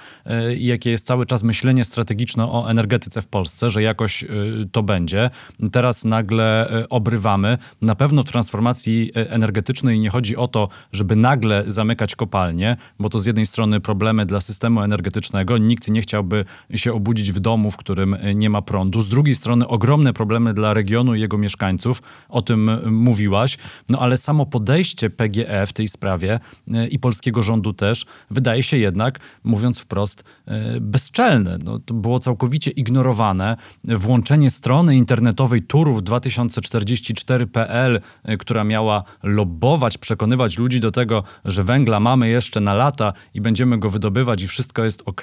jakie 0.57 0.91
jest 0.91 1.05
cały 1.05 1.25
czas 1.25 1.43
myślenie 1.43 1.85
strategiczne 1.85 2.51
o 2.51 2.69
energetyce 2.69 3.21
w 3.21 3.27
Polsce, 3.27 3.69
że 3.69 3.81
jakoś 3.81 4.23
y, 4.23 4.27
to 4.71 4.83
będzie. 4.83 5.29
Teraz 5.71 6.05
nagle 6.05 6.79
y, 6.81 6.89
obrywamy. 6.89 7.57
Na 7.81 7.95
pewno 7.95 8.23
w 8.23 8.25
transformacji 8.25 9.11
energetycznej 9.15 9.99
nie 9.99 10.09
chodzi 10.09 10.35
o 10.35 10.47
to, 10.47 10.69
żeby 10.91 11.15
nagle 11.15 11.63
zamykać 11.67 12.15
kopalnie, 12.15 12.77
bo 12.99 13.09
to 13.09 13.19
z 13.19 13.25
jednej 13.25 13.45
strony 13.45 13.81
problemy 13.81 14.25
dla 14.25 14.41
systemu 14.41 14.81
energetycznego. 14.81 15.57
Nikt 15.57 15.89
nie 15.89 16.01
chciałby 16.01 16.45
się 16.75 16.93
obudzić 16.93 17.31
w 17.31 17.39
domu, 17.39 17.71
w 17.71 17.77
którym 17.77 18.17
nie 18.35 18.49
ma 18.49 18.61
prądu. 18.61 19.01
Z 19.01 19.09
drugiej 19.09 19.35
strony 19.35 19.67
ogromne 19.67 20.13
problemy 20.13 20.53
dla 20.53 20.73
regionu 20.73 21.15
i 21.15 21.19
jego 21.19 21.37
mieszkańców. 21.37 22.01
O 22.29 22.41
tym 22.41 22.71
mówiłaś. 22.85 23.57
No 23.89 23.99
ale 23.99 24.17
samo 24.17 24.45
podejście 24.45 25.09
PGE 25.09 25.65
w 25.67 25.73
tej 25.73 25.87
sprawie 25.87 26.39
i 26.89 26.99
polskiego 26.99 27.43
rządu 27.43 27.73
też 27.73 28.05
wydaje 28.31 28.63
się 28.63 28.77
jednak, 28.77 29.19
mówiąc 29.43 29.79
wprost, 29.79 30.23
e, 30.45 30.81
bezczelne. 30.81 31.57
No, 31.63 31.79
to 31.79 31.93
było 31.93 32.19
całkowicie 32.19 32.71
ignorowane. 32.71 33.57
Włączenie 33.83 34.49
strony 34.49 34.95
internetowej 34.95 35.63
turów2044.pl, 35.63 38.01
e, 38.23 38.37
która 38.37 38.63
miała 38.63 39.03
lobbować, 39.23 39.97
przekonywać 39.97 40.57
ludzi 40.57 40.79
do 40.79 40.91
tego, 40.91 41.23
że 41.45 41.63
węgla 41.63 41.99
mamy 41.99 42.29
jeszcze 42.29 42.61
na 42.61 42.73
lata 42.73 43.13
i 43.33 43.41
będziemy 43.41 43.77
go 43.77 43.89
wydobywać 43.89 44.43
i 44.43 44.47
wszystko 44.47 44.83
jest 44.83 45.03
ok, 45.05 45.21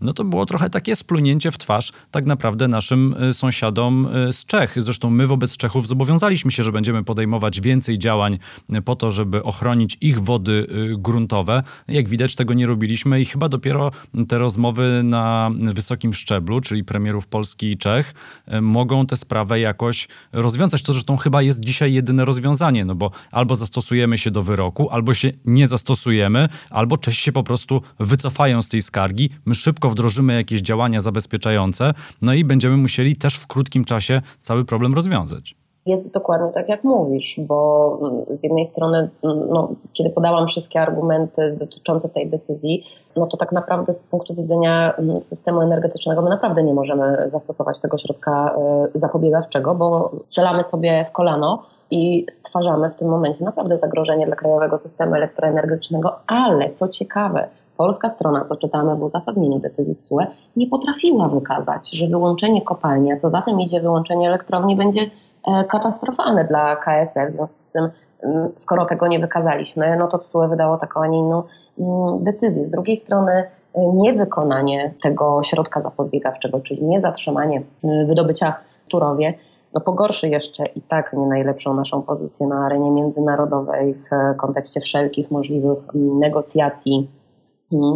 no 0.00 0.12
to 0.12 0.24
było 0.24 0.46
trochę 0.46 0.70
takie 0.70 0.96
splunięcie 0.96 1.50
w 1.50 1.58
twarz 1.58 1.92
tak 2.10 2.26
naprawdę 2.26 2.68
naszym 2.68 3.14
e, 3.18 3.32
sąsiadom 3.32 4.08
z 4.32 4.46
Czech. 4.46 4.74
Zresztą 4.76 5.10
my 5.10 5.26
wobec 5.26 5.56
Czechów 5.56 5.88
zobowiązaliśmy 5.88 6.50
się, 6.50 6.62
że 6.62 6.72
będziemy 6.72 7.04
podejmować 7.04 7.60
więcej 7.60 7.98
działań 7.98 8.38
po 8.84 8.96
to, 8.96 9.10
żeby 9.10 9.42
ochronić 9.42 9.98
ich 10.00 10.20
wody 10.20 10.66
gruntowe. 10.98 11.62
Jak 11.88 12.08
widać, 12.08 12.34
tego 12.34 12.54
nie 12.54 12.66
robiliśmy 12.66 13.20
i 13.20 13.24
chyba 13.24 13.48
dopiero 13.48 13.90
te 14.28 14.38
rozmowy 14.42 15.00
na 15.04 15.50
wysokim 15.54 16.14
szczeblu, 16.14 16.60
czyli 16.60 16.84
premierów 16.84 17.26
Polski 17.26 17.72
i 17.72 17.78
Czech, 17.78 18.14
e, 18.46 18.60
mogą 18.60 19.06
tę 19.06 19.16
sprawę 19.16 19.60
jakoś 19.60 20.08
rozwiązać. 20.32 20.82
To 20.82 20.92
zresztą 20.92 21.16
chyba 21.16 21.42
jest 21.42 21.60
dzisiaj 21.60 21.92
jedyne 21.92 22.24
rozwiązanie, 22.24 22.84
no 22.84 22.94
bo 22.94 23.10
albo 23.30 23.54
zastosujemy 23.54 24.18
się 24.18 24.30
do 24.30 24.42
wyroku, 24.42 24.90
albo 24.90 25.14
się 25.14 25.30
nie 25.44 25.66
zastosujemy, 25.66 26.48
albo 26.70 26.96
Czesi 26.96 27.22
się 27.22 27.32
po 27.32 27.42
prostu 27.42 27.80
wycofają 28.00 28.62
z 28.62 28.68
tej 28.68 28.82
skargi, 28.82 29.30
my 29.46 29.54
szybko 29.54 29.90
wdrożymy 29.90 30.34
jakieś 30.34 30.60
działania 30.62 31.00
zabezpieczające, 31.00 31.94
no 32.22 32.34
i 32.34 32.44
będziemy 32.44 32.76
musieli 32.76 33.16
też 33.16 33.36
w 33.36 33.46
krótkim 33.46 33.84
czasie 33.84 34.22
cały 34.40 34.64
problem 34.64 34.94
rozwiązać. 34.94 35.56
Jest 35.86 36.08
dokładnie 36.08 36.52
tak, 36.54 36.68
jak 36.68 36.84
mówisz, 36.84 37.36
bo 37.38 37.98
mm, 38.02 38.38
z 38.40 38.42
jednej 38.42 38.66
strony, 38.66 39.10
mm, 39.22 39.48
no, 39.48 39.74
kiedy 39.92 40.10
podałam 40.10 40.48
wszystkie 40.48 40.80
argumenty 40.80 41.56
dotyczące 41.60 42.08
tej 42.08 42.30
decyzji, 42.30 42.84
no 43.16 43.26
to 43.26 43.36
tak 43.36 43.52
naprawdę 43.52 43.94
z 43.94 44.10
punktu 44.10 44.34
widzenia 44.34 44.94
systemu 45.28 45.60
energetycznego 45.60 46.22
my 46.22 46.30
naprawdę 46.30 46.62
nie 46.62 46.74
możemy 46.74 47.30
zastosować 47.32 47.80
tego 47.80 47.98
środka 47.98 48.54
e, 48.94 48.98
zapobiegawczego, 48.98 49.74
bo 49.74 50.10
strzelamy 50.26 50.64
sobie 50.64 51.06
w 51.10 51.12
kolano 51.12 51.62
i 51.90 52.26
stwarzamy 52.40 52.90
w 52.90 52.94
tym 52.94 53.08
momencie 53.08 53.44
naprawdę 53.44 53.78
zagrożenie 53.78 54.26
dla 54.26 54.36
krajowego 54.36 54.78
systemu 54.78 55.14
elektroenergetycznego, 55.14 56.18
ale 56.26 56.70
co 56.78 56.88
ciekawe, 56.88 57.48
polska 57.76 58.10
strona, 58.10 58.44
co 58.48 58.56
czytamy 58.56 58.96
w 58.96 59.02
uzasadnieniu 59.02 59.58
decyzji 59.58 59.96
TSUE, 59.96 60.26
nie 60.56 60.66
potrafiła 60.66 61.28
wykazać, 61.28 61.90
że 61.90 62.06
wyłączenie 62.06 62.62
kopalni, 62.62 63.12
a 63.12 63.16
co 63.16 63.30
za 63.30 63.42
tym 63.42 63.60
idzie 63.60 63.80
wyłączenie 63.80 64.28
elektrowni 64.28 64.76
będzie 64.76 65.10
E, 65.46 65.64
katastrofalne 65.64 66.44
dla 66.44 66.76
KSF. 66.76 67.32
W 67.32 67.34
związku 67.36 67.56
z 67.68 67.72
tym, 67.72 67.90
mm, 68.22 68.48
skoro 68.62 68.84
tego 68.84 69.06
nie 69.06 69.18
wykazaliśmy, 69.18 69.96
no 69.96 70.08
to 70.08 70.18
TSUE 70.18 70.48
wydało 70.48 70.78
taką, 70.78 71.00
a 71.02 71.06
nie 71.06 71.18
inną 71.18 71.42
mm, 71.82 72.24
decyzję. 72.24 72.66
Z 72.66 72.70
drugiej 72.70 73.00
strony 73.04 73.32
e, 73.32 73.46
niewykonanie 73.94 74.94
tego 75.02 75.42
środka 75.44 75.80
zapobiegawczego, 75.80 76.60
czyli 76.60 76.84
nie 76.84 77.00
zatrzymanie 77.00 77.62
mm, 77.84 78.06
wydobycia 78.06 78.54
w 78.86 78.88
Turowie, 78.88 79.34
no 79.74 79.80
pogorszy 79.80 80.28
jeszcze 80.28 80.66
i 80.66 80.80
tak 80.80 81.12
nie 81.12 81.26
najlepszą 81.26 81.74
naszą 81.74 82.02
pozycję 82.02 82.46
na 82.46 82.66
arenie 82.66 82.90
międzynarodowej 82.90 83.94
w 83.94 84.36
kontekście 84.36 84.80
wszelkich 84.80 85.30
możliwych 85.30 85.78
negocjacji 85.94 87.10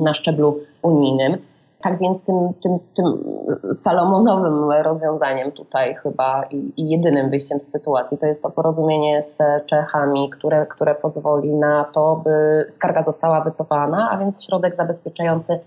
na 0.02 0.14
szczeblu 0.14 0.61
unijnym. 0.83 1.38
Tak 1.87 1.99
więc 1.99 2.25
tym, 2.25 2.52
tym, 2.62 2.78
tym 2.97 3.25
salomonowym 3.75 4.71
rozwiązaniem 4.83 5.52
tutaj 5.52 5.95
chyba 5.95 6.43
i, 6.43 6.73
i, 6.76 6.88
jedynym 6.88 7.31
wyjściem 7.31 7.59
z 7.69 7.73
sytuacji 7.73 8.19
to 8.19 8.26
jest 8.26 8.43
to 8.43 8.50
porozumienie 8.50 9.23
z 9.23 9.37
Czechami, 9.66 10.31
które, 10.31 10.66
które 10.66 10.95
pozwoli 10.95 11.55
na 11.55 11.85
to, 11.85 12.21
by 12.25 12.64
skarga 12.76 13.02
została 13.02 13.40
wycofana, 13.40 14.09
a 14.11 14.19
więc 14.19 14.45
środek 14.45 14.76
zabezpieczający 14.76 15.59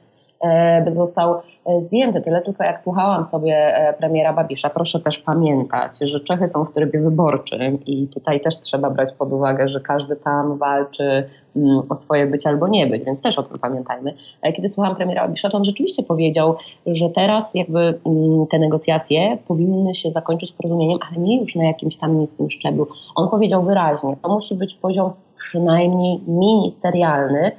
został 0.96 1.36
e, 1.66 1.82
zdjęty. 1.82 2.22
Tyle 2.22 2.42
tylko 2.42 2.64
jak 2.64 2.84
słuchałam 2.84 3.26
sobie 3.32 3.56
e, 3.56 3.94
premiera 3.94 4.34
Babisza, 4.34 4.70
proszę 4.70 5.00
też 5.00 5.18
pamiętać, 5.18 5.92
że 6.02 6.20
Czechy 6.20 6.50
są 6.50 6.66
w 6.66 6.74
trybie 6.74 7.00
wyborczym 7.00 7.86
i 7.86 8.08
tutaj 8.08 8.42
też 8.42 8.58
trzeba 8.58 8.90
brać 8.90 9.14
pod 9.14 9.34
uwagę, 9.34 9.70
że 9.70 9.80
każdy 9.80 10.16
tam 10.16 10.58
walczy 10.58 11.30
mm, 11.56 11.82
o 11.90 11.96
swoje 11.96 12.28
być 12.28 12.48
albo 12.48 12.68
nie 12.68 12.88
być, 12.88 13.04
więc 13.04 13.22
też 13.22 13.38
o 13.38 13.44
tym 13.44 13.60
pamiętajmy. 13.60 14.14
Kiedy 14.56 14.70
słuchałam 14.70 14.96
premiera 14.96 15.22
Babisza, 15.22 15.50
to 15.50 15.58
on 15.58 15.66
rzeczywiście 15.66 16.04
powiedział, 16.04 16.56
że 16.86 17.10
teraz 17.10 17.44
jakby 17.54 17.80
mm, 17.80 18.48
te 18.48 18.60
negocjacje 18.60 19.38
powinny 19.48 19.96
się 19.96 20.12
zakończyć 20.12 20.52
porozumieniem, 20.52 21.00
ale 21.10 21.22
nie 21.22 21.42
już 21.42 21.56
na 21.56 21.64
jakimś 21.64 21.98
tam 21.98 22.20
niskim 22.20 22.50
szczeblu. 22.50 22.88
On 23.16 23.30
powiedział 23.30 23.64
wyraźnie, 23.64 24.18
to 24.22 24.30
musi 24.30 24.56
być 24.56 24.76
poziom 24.76 25.12
przynajmniej 25.38 26.20
ministerialny, 26.28 27.52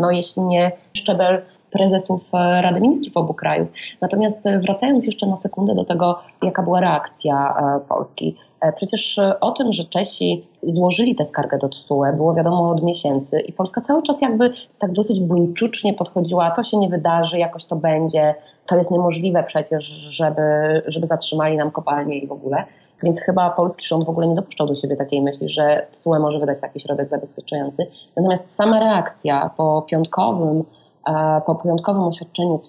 no 0.00 0.10
jeśli 0.10 0.42
nie 0.42 0.72
szczebel 0.96 1.42
prezesów 1.74 2.20
e, 2.34 2.62
Rady 2.62 2.80
Ministrów 2.80 3.16
obu 3.16 3.34
krajów. 3.34 3.68
Natomiast 4.00 4.46
e, 4.46 4.60
wracając 4.60 5.06
jeszcze 5.06 5.26
na 5.26 5.36
sekundę 5.36 5.74
do 5.74 5.84
tego, 5.84 6.18
jaka 6.42 6.62
była 6.62 6.80
reakcja 6.80 7.54
e, 7.58 7.80
Polski. 7.88 8.36
Przecież 8.76 9.20
o 9.40 9.50
tym, 9.52 9.72
że 9.72 9.84
Czesi 9.84 10.46
złożyli 10.62 11.16
tę 11.16 11.26
skargę 11.26 11.58
do 11.58 11.68
TSUE 11.68 12.12
było 12.16 12.34
wiadomo 12.34 12.70
od 12.70 12.82
miesięcy 12.82 13.40
i 13.40 13.52
Polska 13.52 13.80
cały 13.80 14.02
czas 14.02 14.22
jakby 14.22 14.52
tak 14.78 14.92
dosyć 14.92 15.20
buńczucznie 15.20 15.94
podchodziła, 15.94 16.50
to 16.50 16.62
się 16.62 16.76
nie 16.76 16.88
wydarzy, 16.88 17.38
jakoś 17.38 17.64
to 17.64 17.76
będzie, 17.76 18.34
to 18.66 18.76
jest 18.76 18.90
niemożliwe 18.90 19.42
przecież, 19.42 19.84
żeby, 20.10 20.42
żeby 20.86 21.06
zatrzymali 21.06 21.56
nam 21.56 21.70
kopalnię 21.70 22.18
i 22.18 22.26
w 22.26 22.32
ogóle. 22.32 22.64
Więc 23.02 23.20
chyba 23.20 23.50
polski 23.50 23.86
rząd 23.86 24.04
w 24.04 24.08
ogóle 24.08 24.26
nie 24.26 24.34
dopuszczał 24.34 24.66
do 24.66 24.74
siebie 24.74 24.96
takiej 24.96 25.22
myśli, 25.22 25.48
że 25.48 25.86
TSUE 26.00 26.18
może 26.18 26.38
wydać 26.38 26.60
taki 26.60 26.80
środek 26.80 27.08
zabezpieczający. 27.08 27.86
Natomiast 28.16 28.44
sama 28.56 28.80
reakcja 28.80 29.50
po 29.56 29.82
piątkowym 29.82 30.64
po 31.46 31.54
wyjątkowym 31.54 32.02
oświadczeniu 32.02 32.60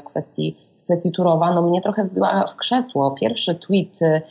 w 0.00 0.04
kwestii, 0.04 0.56
w 0.82 0.84
kwestii 0.84 1.12
Turowa, 1.12 1.54
no 1.54 1.62
mnie 1.62 1.82
trochę 1.82 2.04
wbiła 2.04 2.44
w 2.46 2.56
krzesło. 2.56 3.10
Pierwszy 3.10 3.54
tweet 3.54 4.02
y, 4.02 4.22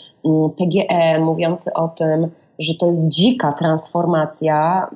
PGE 0.57 1.19
mówiący 1.19 1.73
o 1.73 1.87
tym, 1.87 2.31
że 2.59 2.73
to 2.79 2.85
jest 2.85 3.07
dzika 3.07 3.53
transformacja, 3.53 4.87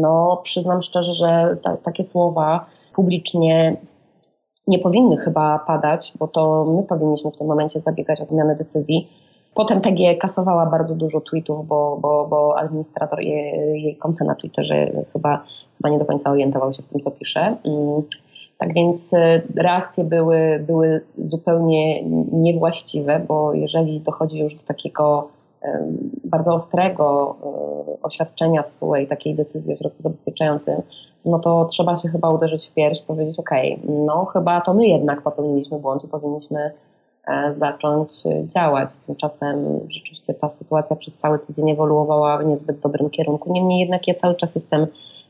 no 0.00 0.40
przyznam 0.42 0.82
szczerze, 0.82 1.14
że 1.14 1.56
ta, 1.62 1.76
takie 1.76 2.04
słowa 2.04 2.66
publicznie 2.94 3.76
nie 4.66 4.78
powinny 4.78 5.16
chyba 5.16 5.58
padać, 5.58 6.12
bo 6.18 6.28
to 6.28 6.64
my 6.64 6.82
powinniśmy 6.82 7.30
w 7.30 7.38
tym 7.38 7.46
momencie 7.46 7.80
zabiegać 7.80 8.20
o 8.20 8.24
zmianę 8.24 8.56
decyzji. 8.56 9.08
Potem 9.54 9.80
PGE 9.80 10.16
kasowała 10.16 10.66
bardzo 10.66 10.94
dużo 10.94 11.20
tweetów, 11.20 11.66
bo, 11.66 11.98
bo, 12.00 12.26
bo 12.30 12.58
administrator 12.58 13.20
jej, 13.20 13.82
jej 13.82 13.96
konta 13.96 14.24
na 14.24 14.34
Twitterze 14.34 14.90
chyba 15.12 15.44
chyba 15.76 15.88
nie 15.88 15.98
do 15.98 16.04
końca 16.04 16.30
orientował 16.30 16.74
się 16.74 16.82
w 16.82 16.88
tym, 16.88 17.00
co 17.00 17.10
pisze. 17.10 17.40
Mm, 17.40 18.02
tak 18.58 18.74
więc 18.74 19.00
e, 19.12 19.42
reakcje 19.56 20.04
były, 20.04 20.64
były 20.66 21.00
zupełnie 21.18 22.02
niewłaściwe, 22.32 23.20
bo 23.28 23.54
jeżeli 23.54 24.00
dochodzi 24.00 24.38
już 24.38 24.54
do 24.54 24.62
takiego 24.62 25.28
bardzo 26.24 26.54
ostrego 26.54 27.36
e, 27.42 28.02
oświadczenia 28.02 28.62
w 28.62 28.96
i 28.96 29.06
takiej 29.06 29.34
decyzji 29.34 29.76
w 29.76 29.78
środku 29.78 30.02
zabezpieczającym, 30.02 30.82
no 31.24 31.38
to 31.38 31.64
trzeba 31.64 31.96
się 31.96 32.08
chyba 32.08 32.30
uderzyć 32.30 32.66
w 32.66 32.74
pierś, 32.74 33.02
powiedzieć, 33.02 33.38
ok, 33.38 33.50
no 33.88 34.24
chyba 34.24 34.60
to 34.60 34.74
my 34.74 34.86
jednak 34.86 35.22
popełniliśmy 35.22 35.78
błąd 35.78 36.04
i 36.04 36.08
powinniśmy 36.08 36.72
zacząć 37.58 38.12
działać. 38.54 38.90
Tymczasem 39.06 39.80
rzeczywiście 39.90 40.34
ta 40.34 40.50
sytuacja 40.58 40.96
przez 40.96 41.14
cały 41.14 41.38
tydzień 41.38 41.70
ewoluowała 41.70 42.38
w 42.38 42.46
niezbyt 42.46 42.80
dobrym 42.80 43.10
kierunku. 43.10 43.52
Niemniej 43.52 43.80
jednak 43.80 44.08
ja 44.08 44.14
cały 44.14 44.34
czas 44.34 44.50
jestem 44.54 44.86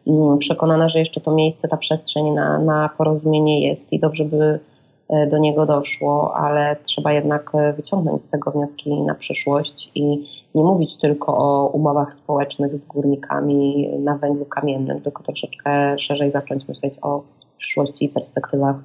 Mm, 0.07 0.39
przekonana, 0.39 0.89
że 0.89 0.99
jeszcze 0.99 1.21
to 1.21 1.33
miejsce, 1.33 1.69
ta 1.69 1.77
przestrzeń 1.77 2.31
na, 2.31 2.59
na 2.59 2.91
porozumienie 2.99 3.69
jest 3.69 3.93
i 3.93 4.01
dobrze 4.01 4.25
by 4.25 4.61
e, 5.09 5.27
do 5.27 5.39
niego 5.39 5.67
doszło, 5.67 6.37
ale 6.37 6.77
trzeba 6.85 7.13
jednak 7.13 7.51
e, 7.55 7.73
wyciągnąć 7.73 8.23
z 8.23 8.31
tego 8.31 8.51
wnioski 8.51 9.03
na 9.03 9.15
przyszłość 9.15 9.91
i 9.95 10.29
nie 10.55 10.63
mówić 10.63 10.97
tylko 11.01 11.39
o 11.39 11.69
umowach 11.69 12.17
społecznych 12.25 12.77
z 12.77 12.87
górnikami 12.87 13.91
na 13.99 14.15
węglu 14.19 14.45
kamiennym, 14.45 15.01
tylko 15.01 15.23
troszeczkę 15.23 15.99
szerzej 15.99 16.31
zacząć 16.33 16.69
myśleć 16.69 16.95
o 17.03 17.23
przyszłości 17.59 18.05
i 18.05 18.09
perspektywach 18.09 18.77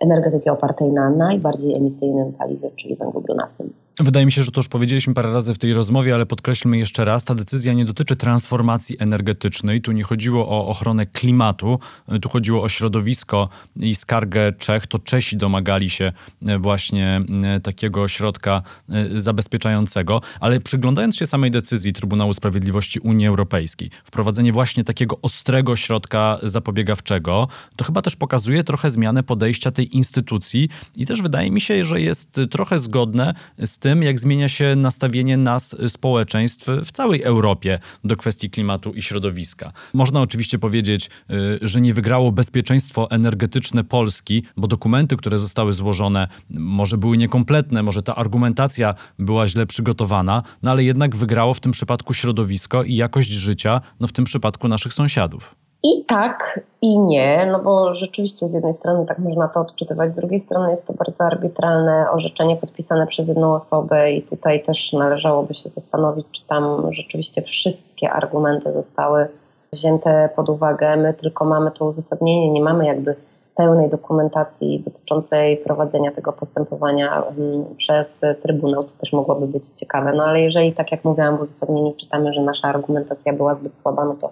energetyki 0.00 0.50
opartej 0.50 0.92
na 0.92 1.10
najbardziej 1.10 1.74
emisyjnym 1.78 2.32
paliwie, 2.32 2.70
czyli 2.70 2.96
węglu 2.96 3.20
brunatnym. 3.20 3.83
Wydaje 4.00 4.26
mi 4.26 4.32
się, 4.32 4.42
że 4.42 4.50
to 4.50 4.58
już 4.58 4.68
powiedzieliśmy 4.68 5.14
parę 5.14 5.32
razy 5.32 5.54
w 5.54 5.58
tej 5.58 5.74
rozmowie, 5.74 6.14
ale 6.14 6.26
podkreślmy 6.26 6.78
jeszcze 6.78 7.04
raz, 7.04 7.24
ta 7.24 7.34
decyzja 7.34 7.72
nie 7.72 7.84
dotyczy 7.84 8.16
transformacji 8.16 8.96
energetycznej. 8.98 9.80
Tu 9.80 9.92
nie 9.92 10.02
chodziło 10.02 10.48
o 10.48 10.68
ochronę 10.68 11.06
klimatu, 11.06 11.78
tu 12.22 12.28
chodziło 12.28 12.62
o 12.62 12.68
środowisko 12.68 13.48
i 13.76 13.94
skargę 13.94 14.52
Czech. 14.52 14.86
To 14.86 14.98
Czesi 14.98 15.36
domagali 15.36 15.90
się 15.90 16.12
e, 16.46 16.58
właśnie 16.58 17.20
e, 17.44 17.60
takiego 17.60 18.08
środka 18.08 18.62
e, 18.88 19.18
zabezpieczającego, 19.20 20.20
ale 20.40 20.60
przyglądając 20.60 21.16
się 21.16 21.26
samej 21.26 21.50
decyzji 21.50 21.92
Trybunału 21.92 22.32
Sprawiedliwości 22.32 23.00
Unii 23.00 23.26
Europejskiej, 23.26 23.90
wprowadzenie 24.04 24.52
właśnie 24.52 24.84
takiego 24.84 25.18
ostrego 25.22 25.76
środka 25.76 26.38
zapobiegawczego, 26.42 27.48
to 27.76 27.84
chyba 27.84 28.02
też 28.02 28.16
pokazuje 28.16 28.64
trochę 28.64 28.90
zmianę 28.90 29.22
podejścia 29.22 29.70
tej 29.70 29.96
instytucji 29.96 30.68
i 30.96 31.06
też 31.06 31.22
wydaje 31.22 31.50
mi 31.50 31.60
się, 31.60 31.84
że 31.84 32.00
jest 32.00 32.40
trochę 32.50 32.78
zgodne 32.78 33.34
z 33.58 33.83
tym, 33.84 34.02
jak 34.02 34.20
zmienia 34.20 34.48
się 34.48 34.76
nastawienie 34.76 35.36
nas, 35.36 35.76
społeczeństw 35.88 36.66
w 36.84 36.92
całej 36.92 37.22
Europie 37.22 37.78
do 38.04 38.16
kwestii 38.16 38.50
klimatu 38.50 38.92
i 38.92 39.02
środowiska. 39.02 39.72
Można 39.94 40.20
oczywiście 40.20 40.58
powiedzieć, 40.58 41.10
y, 41.30 41.58
że 41.62 41.80
nie 41.80 41.94
wygrało 41.94 42.32
bezpieczeństwo 42.32 43.10
energetyczne 43.10 43.84
Polski, 43.84 44.44
bo 44.56 44.66
dokumenty, 44.66 45.16
które 45.16 45.38
zostały 45.38 45.72
złożone, 45.72 46.28
może 46.50 46.98
były 46.98 47.16
niekompletne, 47.16 47.82
może 47.82 48.02
ta 48.02 48.14
argumentacja 48.14 48.94
była 49.18 49.48
źle 49.48 49.66
przygotowana, 49.66 50.42
no 50.62 50.70
ale 50.70 50.84
jednak 50.84 51.16
wygrało 51.16 51.54
w 51.54 51.60
tym 51.60 51.72
przypadku 51.72 52.14
środowisko 52.14 52.82
i 52.82 52.94
jakość 52.94 53.30
życia, 53.30 53.80
no 54.00 54.06
w 54.06 54.12
tym 54.12 54.24
przypadku 54.24 54.68
naszych 54.68 54.94
sąsiadów. 54.94 55.63
I 55.86 56.04
tak, 56.04 56.60
i 56.82 56.98
nie, 56.98 57.48
no 57.52 57.58
bo 57.58 57.94
rzeczywiście 57.94 58.48
z 58.48 58.52
jednej 58.52 58.74
strony 58.74 59.06
tak 59.06 59.18
można 59.18 59.48
to 59.48 59.60
odczytywać, 59.60 60.12
z 60.12 60.14
drugiej 60.14 60.40
strony 60.40 60.70
jest 60.70 60.86
to 60.86 60.92
bardzo 60.92 61.24
arbitralne 61.24 62.10
orzeczenie 62.10 62.56
podpisane 62.56 63.06
przez 63.06 63.28
jedną 63.28 63.54
osobę 63.54 64.12
i 64.12 64.22
tutaj 64.22 64.64
też 64.64 64.92
należałoby 64.92 65.54
się 65.54 65.70
zastanowić, 65.70 66.26
czy 66.32 66.46
tam 66.46 66.92
rzeczywiście 66.92 67.42
wszystkie 67.42 68.10
argumenty 68.10 68.72
zostały 68.72 69.26
wzięte 69.72 70.28
pod 70.36 70.48
uwagę. 70.48 70.96
My 70.96 71.14
tylko 71.14 71.44
mamy 71.44 71.70
to 71.70 71.84
uzasadnienie, 71.84 72.50
nie 72.50 72.62
mamy 72.62 72.86
jakby 72.86 73.16
pełnej 73.56 73.90
dokumentacji 73.90 74.82
dotyczącej 74.86 75.56
prowadzenia 75.56 76.12
tego 76.12 76.32
postępowania 76.32 77.22
mm, 77.22 77.64
przez 77.76 78.06
Trybunał, 78.42 78.84
to 78.84 78.90
też 79.00 79.12
mogłoby 79.12 79.46
być 79.46 79.68
ciekawe. 79.68 80.12
No 80.12 80.24
ale 80.24 80.40
jeżeli, 80.40 80.72
tak 80.72 80.92
jak 80.92 81.04
mówiłam 81.04 81.36
w 81.36 81.40
uzasadnieniu, 81.40 81.94
czytamy, 82.00 82.32
że 82.32 82.40
nasza 82.40 82.68
argumentacja 82.68 83.32
była 83.32 83.54
zbyt 83.54 83.72
słaba, 83.82 84.04
no 84.04 84.14
to 84.14 84.30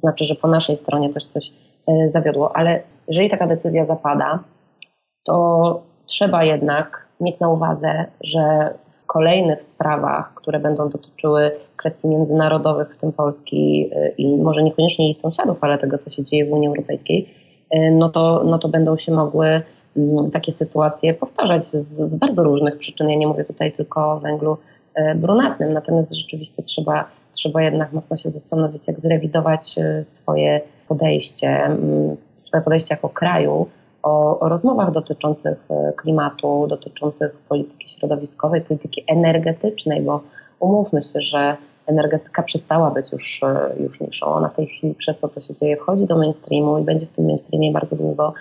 to 0.00 0.06
znaczy, 0.06 0.24
że 0.24 0.34
po 0.34 0.48
naszej 0.48 0.76
stronie 0.76 1.12
też 1.12 1.24
coś 1.24 1.52
e, 1.88 2.10
zawiodło, 2.10 2.56
ale 2.56 2.82
jeżeli 3.08 3.30
taka 3.30 3.46
decyzja 3.46 3.86
zapada, 3.86 4.38
to 5.24 5.82
trzeba 6.06 6.44
jednak 6.44 7.06
mieć 7.20 7.40
na 7.40 7.48
uwadze, 7.48 8.04
że 8.20 8.74
w 9.02 9.06
kolejnych 9.06 9.62
sprawach, 9.74 10.34
które 10.34 10.58
będą 10.58 10.88
dotyczyły 10.88 11.50
kwestii 11.76 12.08
międzynarodowych, 12.08 12.94
w 12.94 13.00
tym 13.00 13.12
Polski 13.12 13.90
e, 13.92 14.08
i 14.08 14.36
może 14.36 14.62
niekoniecznie 14.62 15.04
jej 15.04 15.20
sąsiadów, 15.22 15.58
ale 15.60 15.78
tego, 15.78 15.98
co 15.98 16.10
się 16.10 16.24
dzieje 16.24 16.46
w 16.46 16.52
Unii 16.52 16.68
Europejskiej, 16.68 17.28
e, 17.70 17.90
no 17.90 18.08
to, 18.08 18.42
no 18.44 18.58
to 18.58 18.68
będą 18.68 18.96
się 18.96 19.12
mogły 19.12 19.62
mm, 19.96 20.30
takie 20.30 20.52
sytuacje 20.52 21.14
powtarzać 21.14 21.64
z, 21.64 21.70
z 22.10 22.14
bardzo 22.14 22.44
różnych 22.44 22.78
przyczyn. 22.78 23.10
Ja 23.10 23.16
nie 23.16 23.26
mówię 23.28 23.44
tutaj 23.44 23.72
tylko 23.72 24.12
o 24.12 24.20
węglu 24.20 24.56
brunatnym, 25.16 25.72
natomiast 25.72 26.14
rzeczywiście 26.14 26.62
trzeba 26.62 27.04
trzeba 27.32 27.62
jednak 27.62 27.92
mocno 27.92 28.16
się 28.16 28.30
zastanowić, 28.30 28.88
jak 28.88 29.00
zrewidować 29.00 29.78
e, 29.78 30.04
swoje 30.22 30.60
podejście, 30.88 31.70
swoje 32.38 32.62
podejście 32.62 32.94
jako 32.94 33.08
kraju 33.08 33.66
o, 34.02 34.40
o 34.40 34.48
rozmowach 34.48 34.90
dotyczących 34.90 35.58
e, 35.70 35.92
klimatu, 35.96 36.66
dotyczących 36.66 37.32
polityki 37.48 37.88
środowiskowej, 37.88 38.60
polityki 38.60 39.04
energetycznej, 39.08 40.02
bo 40.02 40.20
umówmy 40.60 41.02
się, 41.02 41.20
że 41.20 41.56
energetyka 41.86 42.42
przestała 42.42 42.90
być 42.90 43.12
już, 43.12 43.42
e, 43.42 43.82
już 43.82 44.00
niszą. 44.00 44.26
Ona 44.26 44.48
w 44.48 44.56
tej 44.56 44.66
chwili 44.66 44.94
przez 44.94 45.20
to, 45.20 45.28
co 45.28 45.40
się 45.40 45.54
dzieje, 45.54 45.76
wchodzi 45.76 46.06
do 46.06 46.18
mainstreamu 46.18 46.78
i 46.78 46.82
będzie 46.82 47.06
w 47.06 47.12
tym 47.12 47.24
mainstreamie 47.24 47.72
bardzo 47.72 47.96
długo. 47.96 48.34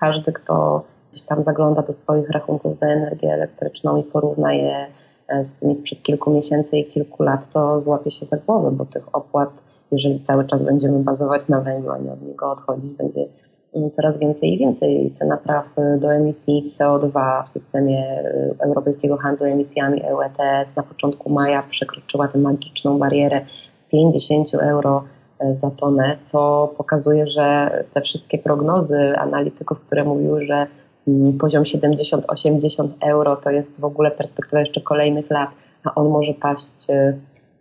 Każdy, 0.00 0.32
kto 0.32 0.84
gdzieś 1.12 1.22
tam 1.22 1.44
zagląda 1.44 1.82
do 1.82 1.92
swoich 1.92 2.30
rachunków 2.30 2.78
za 2.78 2.86
energię 2.86 3.32
elektryczną 3.32 3.96
i 3.96 4.02
porówna 4.02 4.52
je 4.52 4.86
z 5.28 5.60
tymi 5.60 5.76
sprzed 5.76 6.02
kilku 6.02 6.30
miesięcy 6.30 6.76
i 6.78 6.84
kilku 6.84 7.22
lat, 7.22 7.40
to 7.52 7.80
złapie 7.80 8.10
się 8.10 8.26
za 8.26 8.36
głowę, 8.36 8.70
bo 8.72 8.84
tych 8.84 9.14
opłat, 9.14 9.50
jeżeli 9.92 10.24
cały 10.26 10.44
czas 10.44 10.62
będziemy 10.62 10.98
bazować 10.98 11.48
na 11.48 11.60
węglu, 11.60 11.90
a 11.90 11.98
nie 11.98 12.12
od 12.12 12.22
niego 12.22 12.50
odchodzić, 12.50 12.92
będzie 12.94 13.26
mm, 13.74 13.90
coraz 13.90 14.18
więcej 14.18 14.54
i 14.54 14.58
więcej. 14.58 15.14
Cena 15.18 15.36
praw 15.36 15.78
y, 15.78 15.98
do 16.00 16.14
emisji 16.14 16.74
CO2 16.78 17.44
w 17.46 17.48
systemie 17.48 18.20
y, 18.20 18.54
Europejskiego 18.58 19.16
Handlu 19.16 19.46
Emisjami 19.46 20.04
EU 20.04 20.20
ETS 20.20 20.76
na 20.76 20.82
początku 20.82 21.30
maja 21.30 21.62
przekroczyła 21.62 22.28
tę 22.28 22.38
magiczną 22.38 22.98
barierę 22.98 23.40
50 23.90 24.54
euro 24.54 25.04
za 25.62 25.70
tonę, 25.70 26.16
co 26.32 26.72
pokazuje, 26.76 27.26
że 27.26 27.70
te 27.94 28.00
wszystkie 28.00 28.38
prognozy 28.38 29.16
analityków, 29.18 29.80
które 29.80 30.04
mówiły, 30.04 30.46
że 30.46 30.66
poziom 31.38 31.62
70-80 31.62 32.88
euro 33.00 33.36
to 33.36 33.50
jest 33.50 33.68
w 33.78 33.84
ogóle 33.84 34.10
perspektywa 34.10 34.60
jeszcze 34.60 34.80
kolejnych 34.80 35.30
lat, 35.30 35.50
a 35.84 35.94
on 35.94 36.08
może 36.08 36.34
paść 36.34 36.90
e, 36.90 37.12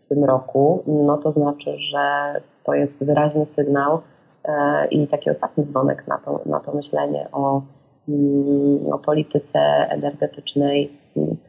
w 0.06 0.08
tym 0.08 0.24
roku, 0.24 0.84
no 0.88 1.18
to 1.18 1.32
znaczy, 1.32 1.78
że 1.78 2.36
to 2.64 2.74
jest 2.74 2.94
wyraźny 3.02 3.46
sygnał 3.56 4.02
e, 4.44 4.88
i 4.88 5.08
taki 5.08 5.30
ostatni 5.30 5.66
dzwonek 5.66 6.08
na 6.08 6.18
to, 6.18 6.42
na 6.46 6.60
to 6.60 6.74
myślenie 6.74 7.28
o, 7.32 7.62
mm, 8.10 8.94
o 8.94 9.00
polityce 9.00 9.60
energetycznej 9.90 10.92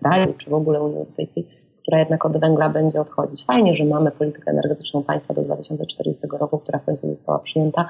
kraju, 0.03 0.35
czy 0.39 0.51
w 0.51 0.55
ogóle 0.55 0.83
Unii 0.83 0.97
Europejskiej, 0.97 1.47
która 1.83 1.99
jednak 1.99 2.27
od 2.27 2.41
węgla 2.41 2.69
będzie 2.69 3.01
odchodzić. 3.01 3.45
Fajnie, 3.47 3.75
że 3.75 3.85
mamy 3.85 4.11
politykę 4.11 4.51
energetyczną 4.51 5.03
państwa 5.03 5.35
do 5.35 5.43
2040 5.43 6.23
roku, 6.41 6.59
która 6.59 6.79
w 6.79 6.85
końcu 6.85 7.09
została 7.09 7.39
przyjęta, 7.39 7.89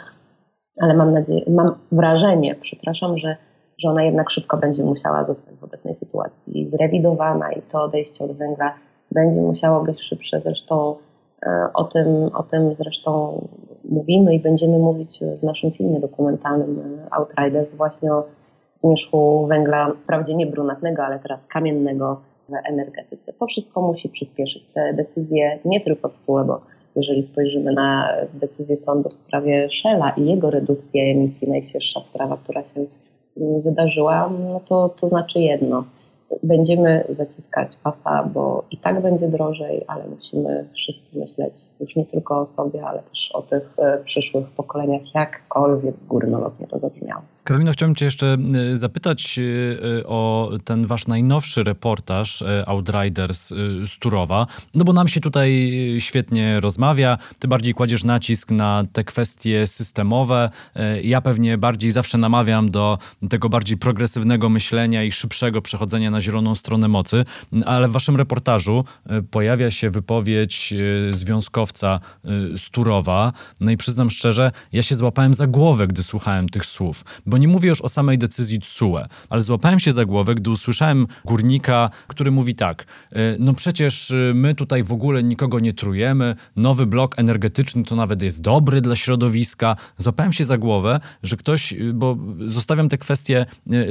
ale 0.81 0.95
mam 0.95 1.13
nadzieję, 1.13 1.43
mam 1.49 1.75
wrażenie, 1.93 2.55
przepraszam, 2.61 3.19
że 3.19 3.37
że 3.79 3.89
ona 3.89 4.03
jednak 4.05 4.31
szybko 4.31 4.57
będzie 4.57 4.85
musiała 4.85 5.25
zostać 5.25 5.55
w 5.55 5.65
obecnej 5.65 5.95
sytuacji 5.95 6.71
zrewidowana 6.71 7.53
i 7.53 7.63
to 7.63 7.83
odejście 7.83 8.25
od 8.25 8.33
węgla 8.33 8.75
będzie 9.13 9.41
musiało 9.41 9.85
być 9.85 10.01
szybsze. 10.01 10.41
Zresztą 10.41 10.97
e, 11.47 11.69
o 11.75 11.85
tym, 11.85 12.31
o 12.35 12.43
tym 12.43 12.75
zresztą 12.75 13.43
mówimy 13.85 14.35
i 14.35 14.41
będziemy 14.41 14.79
mówić 14.79 15.21
w 15.41 15.43
naszym 15.43 15.73
filmie 15.73 16.01
dokumentalnym 16.01 16.81
e, 16.81 17.15
Outriders 17.15 17.75
właśnie 17.75 18.13
o 18.13 18.25
zmierzchu 18.85 19.47
węgla, 19.47 19.93
wprawdzie 20.03 20.35
nie 20.35 20.47
brunatnego, 20.47 21.05
ale 21.05 21.19
teraz 21.19 21.41
kamiennego 21.49 22.21
w 22.49 22.53
energetyce. 22.65 23.33
To 23.33 23.47
wszystko 23.47 23.83
musi 23.83 24.09
przyspieszyć. 24.09 24.65
Te 24.75 24.95
decyzje 24.95 25.59
nie 25.65 25.81
tylko 25.81 26.09
TSUE, 26.09 26.45
bo 26.45 26.61
jeżeli 26.97 27.29
spojrzymy 27.33 27.73
na 27.73 28.13
decyzję 28.35 28.77
sądu 28.77 29.09
w 29.09 29.19
sprawie 29.19 29.69
Shella 29.81 30.11
i 30.11 30.27
jego 30.27 30.51
redukcję 30.51 31.03
emisji, 31.03 31.49
najświeższa 31.49 32.01
sprawa, 32.01 32.37
która 32.37 32.63
się 32.63 32.87
wydarzyła, 33.37 34.31
no 34.49 34.61
to, 34.69 34.89
to 35.01 35.09
znaczy 35.09 35.39
jedno. 35.39 35.85
Będziemy 36.43 37.05
zaciskać 37.19 37.69
pasa, 37.83 38.23
bo 38.35 38.65
i 38.71 38.77
tak 38.77 39.03
będzie 39.03 39.29
drożej, 39.29 39.85
ale 39.87 40.05
musimy 40.09 40.69
wszyscy 40.75 41.19
myśleć 41.19 41.55
już 41.81 41.97
nie 41.97 42.07
tylko 42.07 42.41
o 42.41 42.47
sobie, 42.57 42.87
ale 42.87 43.03
też 43.03 43.31
o 43.35 43.43
tych 43.43 43.75
e, 43.79 43.99
przyszłych 44.05 44.47
pokoleniach, 44.47 45.15
jakkolwiek 45.15 45.95
górnolotnie 46.09 46.67
to 46.67 46.79
zabrzmiało. 46.79 47.23
Karolino, 47.47 47.73
chciałbym 47.73 47.97
Cię 47.97 48.05
jeszcze 48.05 48.37
y, 48.73 48.77
zapytać 48.77 49.39
y, 49.39 49.43
y, 50.01 50.07
o 50.07 50.51
ten 50.65 50.87
Wasz 50.87 51.07
najnowszy 51.07 51.63
reportaż 51.63 52.45
Outriders 52.67 53.49
z 53.87 53.99
Turowa, 53.99 54.47
no 54.75 54.85
bo 54.85 54.93
nam 54.93 55.09
się 55.09 55.21
tutaj 55.21 55.73
świetnie 55.99 56.61
rozmawia. 56.61 57.19
Ty 57.39 57.49
bardziej 57.49 57.75
kładziesz 57.75 58.05
nacisk 58.05 58.51
na 58.51 58.85
te 58.93 59.05
kwestie 59.05 59.67
systemowe. 59.67 60.51
Ja 61.03 61.21
pewnie 61.21 61.59
bardziej 61.59 61.91
zawsze 61.91 62.19
namawiam 62.19 62.71
do 62.71 62.99
tego 63.31 63.49
bardziej 63.49 63.77
progresywnego 63.77 64.49
myślenia 64.49 65.05
i 65.05 65.13
szybszego 65.13 65.63
przechodzenia 65.63 66.11
na 66.11 66.21
zieloną 66.21 66.55
stronę 66.55 66.89
mocy, 66.89 67.25
ale 67.67 67.89
w 67.89 67.93
Waszym 67.93 68.17
reportażu 68.17 68.85
pojawia 69.31 69.71
się 69.71 69.91
wypowiedź 69.91 70.75
związkowca 71.11 72.01
z 72.57 72.71
Turowa. 72.71 73.33
No 73.61 73.71
i 73.71 73.77
przyznam 73.77 74.11
szczerze, 74.11 74.53
ja 74.73 74.83
się 74.83 74.95
złapałem 74.95 75.35
za 75.35 75.47
głowę, 75.47 75.87
gdy 75.87 76.03
słuchałem 76.03 76.49
tych 76.49 76.67
słów, 76.67 77.05
bo 77.27 77.36
bo 77.37 77.41
nie 77.41 77.49
mówię 77.49 77.69
już 77.69 77.81
o 77.81 77.89
samej 77.89 78.19
decyzji 78.19 78.61
TSUE, 78.61 78.99
ale 79.29 79.41
złapałem 79.41 79.81
się 79.81 79.93
za 79.93 80.05
głowę, 80.05 80.35
gdy 80.35 80.51
usłyszałem 80.51 81.07
górnika, 81.25 81.91
który 82.07 82.31
mówi 82.31 82.55
tak, 82.55 82.87
e, 83.13 83.19
no 83.39 83.55
przecież 83.55 84.11
e, 84.11 84.33
my 84.35 84.55
tutaj 84.55 84.83
w 84.83 84.93
ogóle 84.93 85.23
nikogo 85.23 85.61
nie 85.61 85.73
trujemy, 85.73 86.35
nowy 86.57 86.87
blok 86.87 87.19
energetyczny 87.19 87.85
to 87.85 87.97
nawet 87.97 88.23
jest 88.23 88.43
dobry 88.43 88.81
dla 88.81 88.97
środowiska. 88.97 89.77
Złapałem 89.99 90.33
się 90.33 90.45
za 90.45 90.59
głowę, 90.59 91.01
że 91.23 91.37
ktoś, 91.37 91.73
e, 91.73 91.77
bo 91.95 92.17
zostawiam 92.47 92.89
te 92.89 92.99
kwestie 92.99 93.47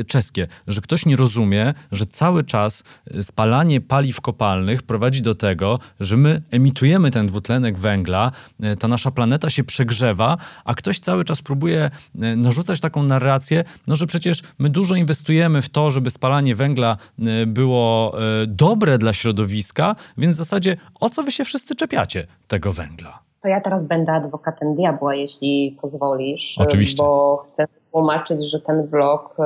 czeskie, 0.07 0.47
że 0.67 0.81
ktoś 0.81 1.05
nie 1.05 1.15
rozumie, 1.15 1.73
że 1.91 2.05
cały 2.05 2.43
czas 2.43 2.83
spalanie 3.21 3.81
paliw 3.81 4.21
kopalnych 4.21 4.83
prowadzi 4.83 5.21
do 5.21 5.35
tego, 5.35 5.79
że 5.99 6.17
my 6.17 6.41
emitujemy 6.51 7.11
ten 7.11 7.27
dwutlenek 7.27 7.77
węgla, 7.77 8.31
ta 8.79 8.87
nasza 8.87 9.11
planeta 9.11 9.49
się 9.49 9.63
przegrzewa, 9.63 10.37
a 10.65 10.73
ktoś 10.73 10.99
cały 10.99 11.25
czas 11.25 11.41
próbuje 11.41 11.89
narzucać 12.37 12.79
taką 12.79 13.03
narrację, 13.03 13.34
rację, 13.35 13.63
no 13.87 13.95
że 13.95 14.05
przecież 14.05 14.41
my 14.59 14.69
dużo 14.69 14.95
inwestujemy 14.95 15.61
w 15.61 15.69
to, 15.69 15.91
żeby 15.91 16.09
spalanie 16.09 16.55
węgla 16.55 16.91
e, 16.95 17.45
było 17.45 18.13
e, 18.13 18.47
dobre 18.47 18.97
dla 18.97 19.13
środowiska, 19.13 19.95
więc 20.17 20.33
w 20.33 20.37
zasadzie 20.37 20.77
o 20.99 21.09
co 21.09 21.23
wy 21.23 21.31
się 21.31 21.43
wszyscy 21.43 21.75
czepiacie 21.75 22.25
tego 22.47 22.71
węgla? 22.71 23.19
To 23.41 23.47
ja 23.47 23.61
teraz 23.61 23.83
będę 23.83 24.11
adwokatem 24.11 24.75
diabła, 24.75 25.15
jeśli 25.15 25.77
pozwolisz. 25.81 26.55
Oczywiście. 26.57 27.03
Bo 27.03 27.45
chcę 27.53 27.65
tłumaczyć, 27.91 28.51
że 28.51 28.59
ten 28.59 28.87
blok 28.87 29.37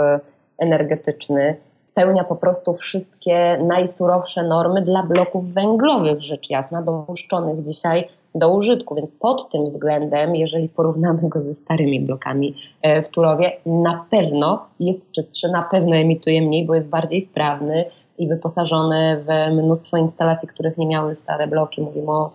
energetyczny 0.58 1.56
spełnia 1.92 2.24
po 2.24 2.36
prostu 2.36 2.74
wszystkie 2.74 3.60
najsurowsze 3.68 4.44
normy 4.44 4.82
dla 4.82 5.04
bloków 5.04 5.54
węglowych, 5.54 6.22
rzecz 6.22 6.50
jasna, 6.50 6.82
dopuszczonych 6.82 7.66
dzisiaj 7.66 8.10
do 8.36 8.54
użytku. 8.54 8.96
Więc 8.96 9.10
pod 9.20 9.52
tym 9.52 9.66
względem, 9.66 10.36
jeżeli 10.36 10.70
porównamy 10.70 11.30
go 11.30 11.42
ze 11.42 11.56
starymi 11.56 12.00
blokami 12.00 12.56
e, 12.82 13.02
w 13.04 13.10
Turowie, 13.10 13.52
na 13.66 14.06
pewno 14.10 14.66
jest 14.80 15.12
czystszy, 15.12 15.50
na 15.50 15.62
pewno 15.62 15.96
emituje 15.96 16.42
mniej, 16.42 16.66
bo 16.66 16.76
jest 16.76 16.88
bardziej 16.88 17.26
sprawny, 17.26 17.86
i 18.20 18.28
wyposażony 18.28 19.24
w 19.28 19.54
mnóstwo 19.54 19.98
instalacji, 19.98 20.48
których 20.48 20.78
nie 20.78 20.88
miały 20.88 21.16
stare 21.16 21.48
bloki. 21.48 21.82
Mówimy 21.82 22.12
o 22.12 22.26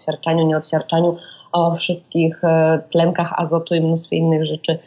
odsiarczaniu, 0.57 1.17
o 1.53 1.75
wszystkich 1.75 2.45
e, 2.45 2.81
tlenkach 2.93 3.33
azotu 3.41 3.75
i 3.75 3.81
mnóstwie 3.81 4.17
innych 4.17 4.47
rzeczy, 4.47 4.79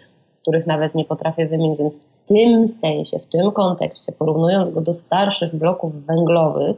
których 0.41 0.67
nawet 0.67 0.95
nie 0.95 1.05
potrafię 1.05 1.47
wymienić. 1.47 1.79
Więc 1.79 1.93
w 1.93 2.27
tym 2.27 2.67
sensie, 2.81 3.19
w 3.19 3.31
tym 3.31 3.51
kontekście, 3.51 4.11
porównując 4.11 4.73
go 4.73 4.81
do 4.81 4.93
starszych 4.93 5.55
bloków 5.55 6.05
węglowych, 6.05 6.77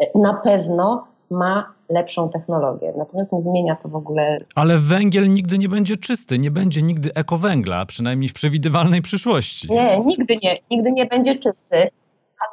e, 0.00 0.18
na 0.18 0.34
pewno 0.34 1.04
ma 1.30 1.72
lepszą 1.90 2.28
technologię. 2.28 2.92
Natomiast 2.96 3.32
nie 3.32 3.42
zmienia 3.42 3.76
to 3.76 3.88
w 3.88 3.96
ogóle. 3.96 4.38
Ale 4.54 4.78
węgiel 4.78 5.32
nigdy 5.32 5.58
nie 5.58 5.68
będzie 5.68 5.96
czysty, 5.96 6.38
nie 6.38 6.50
będzie 6.50 6.82
nigdy 6.82 7.10
ekowęgla, 7.14 7.86
przynajmniej 7.86 8.28
w 8.28 8.32
przewidywalnej 8.32 9.02
przyszłości. 9.02 9.68
Nie, 9.70 9.98
nigdy 10.06 10.36
nie, 10.42 10.58
nigdy 10.70 10.92
nie 10.92 11.06
będzie 11.06 11.34
czysty. 11.34 11.90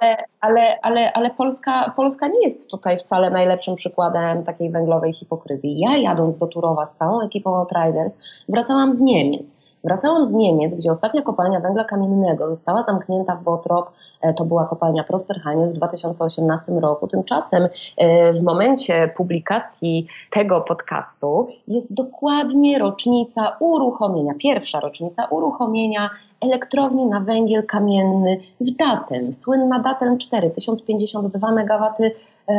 Ale, 0.01 0.17
ale, 0.41 0.79
ale, 0.81 1.13
ale 1.13 1.29
Polska, 1.29 1.93
Polska 1.95 2.27
nie 2.27 2.47
jest 2.47 2.69
tutaj 2.69 2.99
wcale 2.99 3.29
najlepszym 3.29 3.75
przykładem 3.75 4.43
takiej 4.43 4.71
węglowej 4.71 5.13
hipokryzji. 5.13 5.79
Ja 5.79 5.97
jadąc 5.97 6.37
do 6.37 6.47
Turowa 6.47 6.87
z 6.95 6.97
całą 6.99 7.25
ekipą 7.25 7.55
Outriders, 7.55 8.13
wracałam 8.49 8.97
z 8.97 9.01
Niemiec. 9.01 9.56
Wracałam 9.87 10.29
z 10.29 10.33
Niemiec, 10.33 10.73
gdzie 10.73 10.91
ostatnia 10.91 11.21
kopalnia 11.21 11.59
węgla 11.59 11.83
kamiennego 11.83 12.47
została 12.47 12.83
zamknięta 12.83 13.35
w 13.35 13.43
Botrop, 13.43 13.89
e, 14.21 14.33
to 14.33 14.45
była 14.45 14.65
kopalnia 14.65 15.03
Prosterhanie 15.03 15.67
w 15.67 15.73
2018 15.73 16.79
roku. 16.79 17.07
Tymczasem 17.07 17.67
e, 17.97 18.33
w 18.33 18.43
momencie 18.43 19.13
publikacji 19.17 20.07
tego 20.31 20.61
podcastu 20.61 21.47
jest 21.67 21.93
dokładnie 21.93 22.79
rocznica 22.79 23.57
uruchomienia, 23.59 24.33
pierwsza 24.39 24.79
rocznica 24.79 25.25
uruchomienia 25.25 26.09
elektrowni 26.41 27.05
na 27.05 27.19
węgiel 27.19 27.65
kamienny 27.65 28.37
w 28.61 28.75
Datem. 28.75 29.35
Słynna 29.43 29.79
Datem 29.79 30.17
4, 30.17 30.49
1052 30.49 31.47
MW 31.51 31.93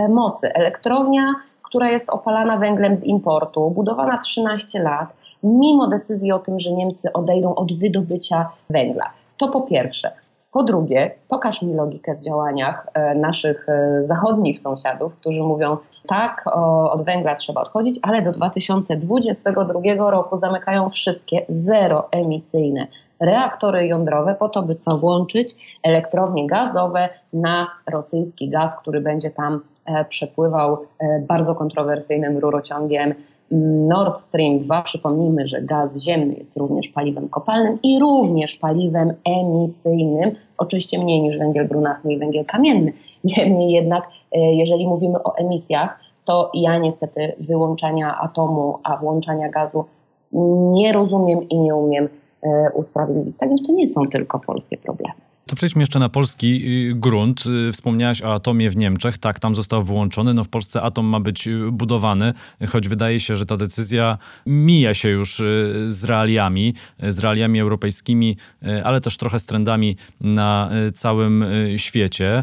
mocy. 0.09 0.55
Elektrownia, 0.55 1.35
która 1.62 1.88
jest 1.88 2.11
opalana 2.11 2.57
węglem 2.57 2.97
z 2.97 3.05
importu, 3.05 3.71
budowana 3.71 4.19
13 4.19 4.83
lat, 4.83 5.09
mimo 5.42 5.87
decyzji 5.87 6.33
o 6.33 6.38
tym, 6.38 6.61
że 6.61 6.72
Niemcy 6.72 7.12
odejdą 7.12 7.55
od 7.55 7.79
wydobycia 7.79 8.48
węgla. 8.70 9.11
To 9.38 9.48
po 9.48 9.61
pierwsze. 9.61 10.12
Po 10.53 10.62
drugie, 10.62 11.11
pokaż 11.29 11.62
mi 11.62 11.74
logikę 11.74 12.14
w 12.14 12.20
działaniach 12.20 12.87
e, 12.94 13.14
naszych 13.14 13.68
e, 13.68 14.03
zachodnich 14.07 14.61
sąsiadów, 14.61 15.14
którzy 15.14 15.42
mówią, 15.42 15.77
tak, 16.09 16.44
od 16.90 17.03
węgla 17.03 17.37
trzeba 17.37 17.61
odchodzić, 17.61 17.98
ale 18.03 18.22
do 18.22 18.33
2022 18.33 20.11
roku 20.11 20.38
zamykają 20.38 20.90
wszystkie 20.90 21.46
zeroemisyjne 21.48 22.87
reaktory 23.20 23.87
jądrowe 23.87 24.35
po 24.35 24.48
to, 24.48 24.62
by 24.62 24.77
co 24.77 24.98
włączyć 24.98 25.57
elektrownie 25.83 26.46
gazowe 26.46 27.09
na 27.33 27.66
rosyjski 27.90 28.48
gaz, 28.48 28.72
który 28.81 29.01
będzie 29.01 29.31
tam 29.31 29.61
e, 29.85 30.05
przepływał 30.05 30.79
bardzo 31.20 31.55
kontrowersyjnym 31.55 32.38
rurociągiem 32.38 33.14
Nord 33.51 34.21
Stream 34.29 34.59
2, 34.59 34.83
przypomnijmy, 34.83 35.49
że 35.49 35.63
gaz 35.63 35.97
ziemny 35.97 36.35
jest 36.35 36.57
również 36.57 36.89
paliwem 36.89 37.29
kopalnym 37.29 37.79
i 37.83 37.99
również 37.99 38.57
paliwem 38.57 39.15
emisyjnym, 39.25 40.31
oczywiście 40.59 40.99
mniej 40.99 41.23
niż 41.23 41.39
węgiel 41.39 41.69
brunatny 41.69 42.13
i 42.13 42.19
węgiel 42.19 42.45
kamienny. 42.45 42.93
Niemniej 43.25 43.71
jednak, 43.71 44.09
e, 44.33 44.39
jeżeli 44.39 44.87
mówimy 44.87 45.23
o 45.23 45.37
emisjach, 45.37 46.01
to 46.25 46.51
ja 46.55 46.79
niestety 46.79 47.33
wyłączania 47.41 48.19
atomu, 48.21 48.79
a 48.85 48.97
włączania 48.97 49.49
gazu 49.49 49.85
nie 50.73 50.93
rozumiem 50.93 51.49
i 51.49 51.59
nie 51.59 51.75
umiem 51.75 52.09
e, 52.43 52.71
usprawiedliwić. 52.75 53.37
Tak 53.39 53.49
więc 53.49 53.67
to 53.67 53.73
nie 53.73 53.89
są 53.89 54.03
tylko 54.03 54.39
polskie 54.39 54.77
problemy. 54.77 55.28
To 55.49 55.57
przejdźmy 55.57 55.83
jeszcze 55.83 55.99
na 55.99 56.09
polski 56.09 56.63
y, 56.91 56.95
grunt. 56.95 57.45
Y, 57.47 57.73
wspomniałaś 57.73 58.23
o 58.23 58.35
atomie 58.35 58.71
w 58.71 58.77
Niemczech. 58.77 59.19
Tak, 59.19 59.41
tam 59.41 59.55
został 59.55 59.83
wyłączony. 59.83 60.35
No 60.35 60.45
w 60.45 60.49
Polsce 60.49 60.83
atom 60.83 61.07
ma 61.07 61.21
być 61.21 61.49
y, 61.49 61.73
budowany, 61.73 62.33
choć 62.69 62.89
wydaje 62.89 63.21
się, 63.21 63.37
że 63.37 63.47
ta 63.47 63.57
decyzja 63.57 64.19
mija 64.47 64.95
się 64.95 65.09
już 65.09 65.43
z 65.87 66.05
realiami, 66.05 66.75
z 67.09 67.19
realiami 67.19 67.61
europejskimi, 67.61 68.37
ale 68.85 69.01
też 69.01 69.17
trochę 69.17 69.39
z 69.39 69.47
trendami 69.47 69.97
na 70.21 70.71
całym 70.95 71.45
świecie. 71.77 72.43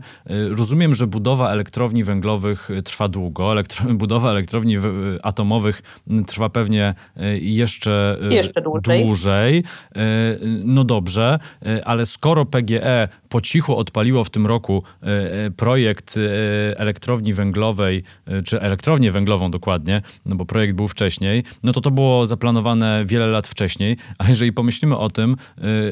Rozumiem, 0.49 0.93
że 0.93 1.07
budowa 1.07 1.51
elektrowni 1.51 2.03
węglowych 2.03 2.69
trwa 2.85 3.07
długo. 3.07 3.51
Elektro 3.51 3.93
budowa 4.03 4.31
elektrowni 4.31 4.77
atomowych 5.23 5.81
trwa 6.27 6.49
pewnie 6.49 6.93
jeszcze, 7.39 8.17
jeszcze 8.29 8.61
dłużej. 8.61 9.03
dłużej. 9.05 9.63
No 10.63 10.83
dobrze, 10.83 11.39
ale 11.85 12.05
skoro 12.05 12.45
PGE 12.45 12.94
po 13.29 13.41
cichu 13.41 13.77
odpaliło 13.77 14.23
w 14.23 14.29
tym 14.29 14.45
roku 14.45 14.83
e, 15.03 15.05
e, 15.45 15.51
projekt 15.51 16.15
e, 16.17 16.79
elektrowni 16.79 17.33
węglowej, 17.33 18.03
czy 18.45 18.61
elektrownię 18.61 19.11
węglową 19.11 19.51
dokładnie, 19.51 20.01
no 20.25 20.35
bo 20.35 20.45
projekt 20.45 20.75
był 20.75 20.87
wcześniej, 20.87 21.43
no 21.63 21.71
to 21.71 21.81
to 21.81 21.91
było 21.91 22.25
zaplanowane 22.25 23.03
wiele 23.05 23.27
lat 23.27 23.47
wcześniej, 23.47 23.97
a 24.17 24.29
jeżeli 24.29 24.53
pomyślimy 24.53 24.97
o 24.97 25.09
tym, 25.09 25.35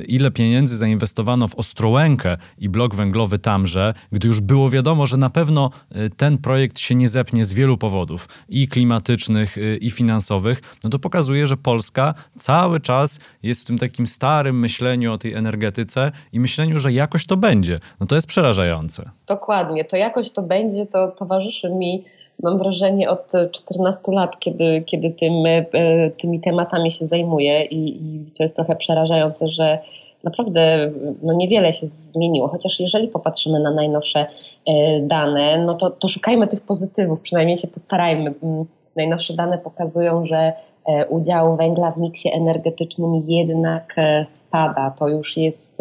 ile 0.07 0.31
pieniędzy 0.31 0.77
zainwestowano 0.77 1.47
w 1.47 1.55
Ostrołękę 1.55 2.37
i 2.57 2.69
blok 2.69 2.95
węglowy 2.95 3.39
tamże, 3.39 3.93
gdy 4.11 4.27
już 4.27 4.41
było 4.41 4.69
wiadomo, 4.69 5.05
że 5.05 5.17
na 5.17 5.29
pewno 5.29 5.71
ten 6.17 6.37
projekt 6.37 6.79
się 6.79 6.95
nie 6.95 7.09
zepnie 7.09 7.45
z 7.45 7.53
wielu 7.53 7.77
powodów, 7.77 8.27
i 8.49 8.67
klimatycznych, 8.67 9.55
i 9.81 9.91
finansowych, 9.91 10.61
no 10.83 10.89
to 10.89 10.99
pokazuje, 10.99 11.47
że 11.47 11.57
Polska 11.57 12.13
cały 12.37 12.79
czas 12.79 13.19
jest 13.43 13.61
w 13.61 13.65
tym 13.65 13.77
takim 13.77 14.07
starym 14.07 14.59
myśleniu 14.59 15.13
o 15.13 15.17
tej 15.17 15.33
energetyce 15.33 16.11
i 16.33 16.39
myśleniu, 16.39 16.79
że 16.79 16.92
jakoś 16.93 17.25
to 17.25 17.37
będzie. 17.37 17.79
No 17.99 18.05
to 18.05 18.15
jest 18.15 18.27
przerażające. 18.27 19.09
Dokładnie, 19.27 19.85
to 19.85 19.97
jakoś 19.97 20.29
to 20.29 20.41
będzie, 20.41 20.85
to 20.85 21.07
towarzyszy 21.07 21.69
mi 21.69 22.03
mam 22.43 22.57
wrażenie 22.57 23.09
od 23.09 23.31
14 23.51 24.01
lat, 24.07 24.39
kiedy, 24.39 24.83
kiedy 24.85 25.11
tym, 25.11 25.33
e, 25.45 26.11
tymi 26.11 26.39
tematami 26.39 26.91
się 26.91 27.07
zajmuję 27.07 27.65
i, 27.65 28.05
i 28.05 28.25
to 28.37 28.43
jest 28.43 28.55
trochę 28.55 28.75
przerażające, 28.75 29.47
że 29.47 29.79
naprawdę 30.23 30.91
no 31.23 31.33
niewiele 31.33 31.73
się 31.73 31.87
zmieniło, 32.15 32.47
chociaż 32.47 32.79
jeżeli 32.79 33.07
popatrzymy 33.07 33.59
na 33.59 33.71
najnowsze 33.71 34.19
e, 34.19 34.99
dane, 35.01 35.57
no 35.65 35.73
to, 35.73 35.89
to 35.89 36.07
szukajmy 36.07 36.47
tych 36.47 36.61
pozytywów, 36.61 37.21
przynajmniej 37.21 37.57
się 37.57 37.67
postarajmy. 37.67 38.33
Mm, 38.43 38.65
najnowsze 38.95 39.33
dane 39.33 39.57
pokazują, 39.57 40.25
że 40.25 40.53
e, 40.87 41.07
udział 41.07 41.57
węgla 41.57 41.91
w 41.91 41.97
miksie 41.97 42.29
energetycznym 42.33 43.23
jednak 43.27 43.95
spada. 44.39 44.93
To 44.99 45.07
już 45.07 45.37
jest 45.37 45.77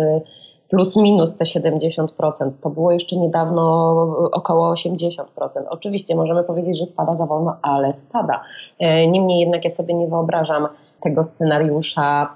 plus 0.72 0.96
minus 0.96 1.30
te 1.36 1.44
70%. 1.44 2.06
To 2.62 2.70
było 2.70 2.92
jeszcze 2.92 3.16
niedawno 3.16 3.92
około 4.32 4.74
80%. 4.74 5.24
Oczywiście 5.68 6.16
możemy 6.16 6.44
powiedzieć, 6.44 6.78
że 6.78 6.86
spada 6.86 7.16
za 7.16 7.26
wolno, 7.26 7.56
ale 7.62 7.94
spada. 8.08 8.40
E, 8.78 9.06
niemniej 9.06 9.40
jednak 9.40 9.64
ja 9.64 9.74
sobie 9.74 9.94
nie 9.94 10.06
wyobrażam 10.08 10.68
tego 11.00 11.24
scenariusza 11.24 12.34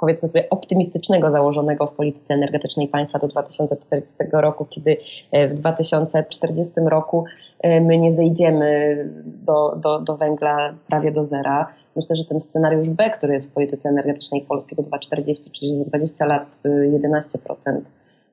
powiedzmy 0.00 0.28
sobie 0.28 0.50
optymistycznego 0.50 1.30
założonego 1.30 1.86
w 1.86 1.94
polityce 1.94 2.34
energetycznej 2.34 2.88
państwa 2.88 3.18
do 3.18 3.28
2040 3.28 4.12
roku, 4.32 4.66
kiedy 4.70 4.96
e, 5.32 5.48
w 5.48 5.54
2040 5.54 6.72
roku 6.76 7.24
e, 7.60 7.80
my 7.80 7.98
nie 7.98 8.14
zejdziemy 8.14 8.96
do, 9.24 9.76
do, 9.76 10.00
do 10.00 10.16
węgla 10.16 10.74
prawie 10.88 11.12
do 11.12 11.26
zera. 11.26 11.72
Myślę, 11.96 12.16
że 12.16 12.24
ten 12.24 12.40
scenariusz 12.40 12.88
B, 12.88 13.10
który 13.10 13.34
jest 13.34 13.46
w 13.46 13.52
polityce 13.52 13.88
energetycznej 13.88 14.42
Polski 14.42 14.76
do 14.76 14.82
2040, 14.82 15.50
czyli 15.50 15.78
za 15.78 15.84
20 15.84 16.26
lat 16.26 16.46
11% 16.64 17.76
y, 17.76 17.82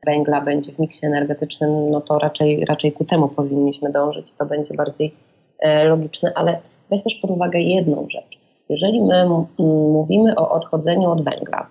węgla 0.06 0.42
będzie 0.42 0.72
w 0.72 0.80
miksie 0.80 1.06
energetycznym, 1.06 1.90
no 1.90 2.02
to 2.02 2.20
raczej, 2.20 2.66
raczej 2.66 2.92
ku 2.92 3.06
temu 3.06 3.28
powinniśmy 3.28 3.92
dążyć. 3.92 4.34
To 4.38 4.46
będzie 4.46 4.74
bardziej 4.74 5.14
e, 5.60 5.84
logiczne, 5.84 6.32
ale 6.36 6.60
weź 6.90 7.04
też 7.04 7.16
pod 7.16 7.32
uwagę 7.32 7.60
jedną 7.60 8.08
rzecz. 8.10 8.43
Jeżeli 8.70 9.02
my 9.02 9.46
mówimy 9.94 10.36
o 10.36 10.52
odchodzeniu 10.52 11.10
od 11.10 11.24
węgla, 11.24 11.68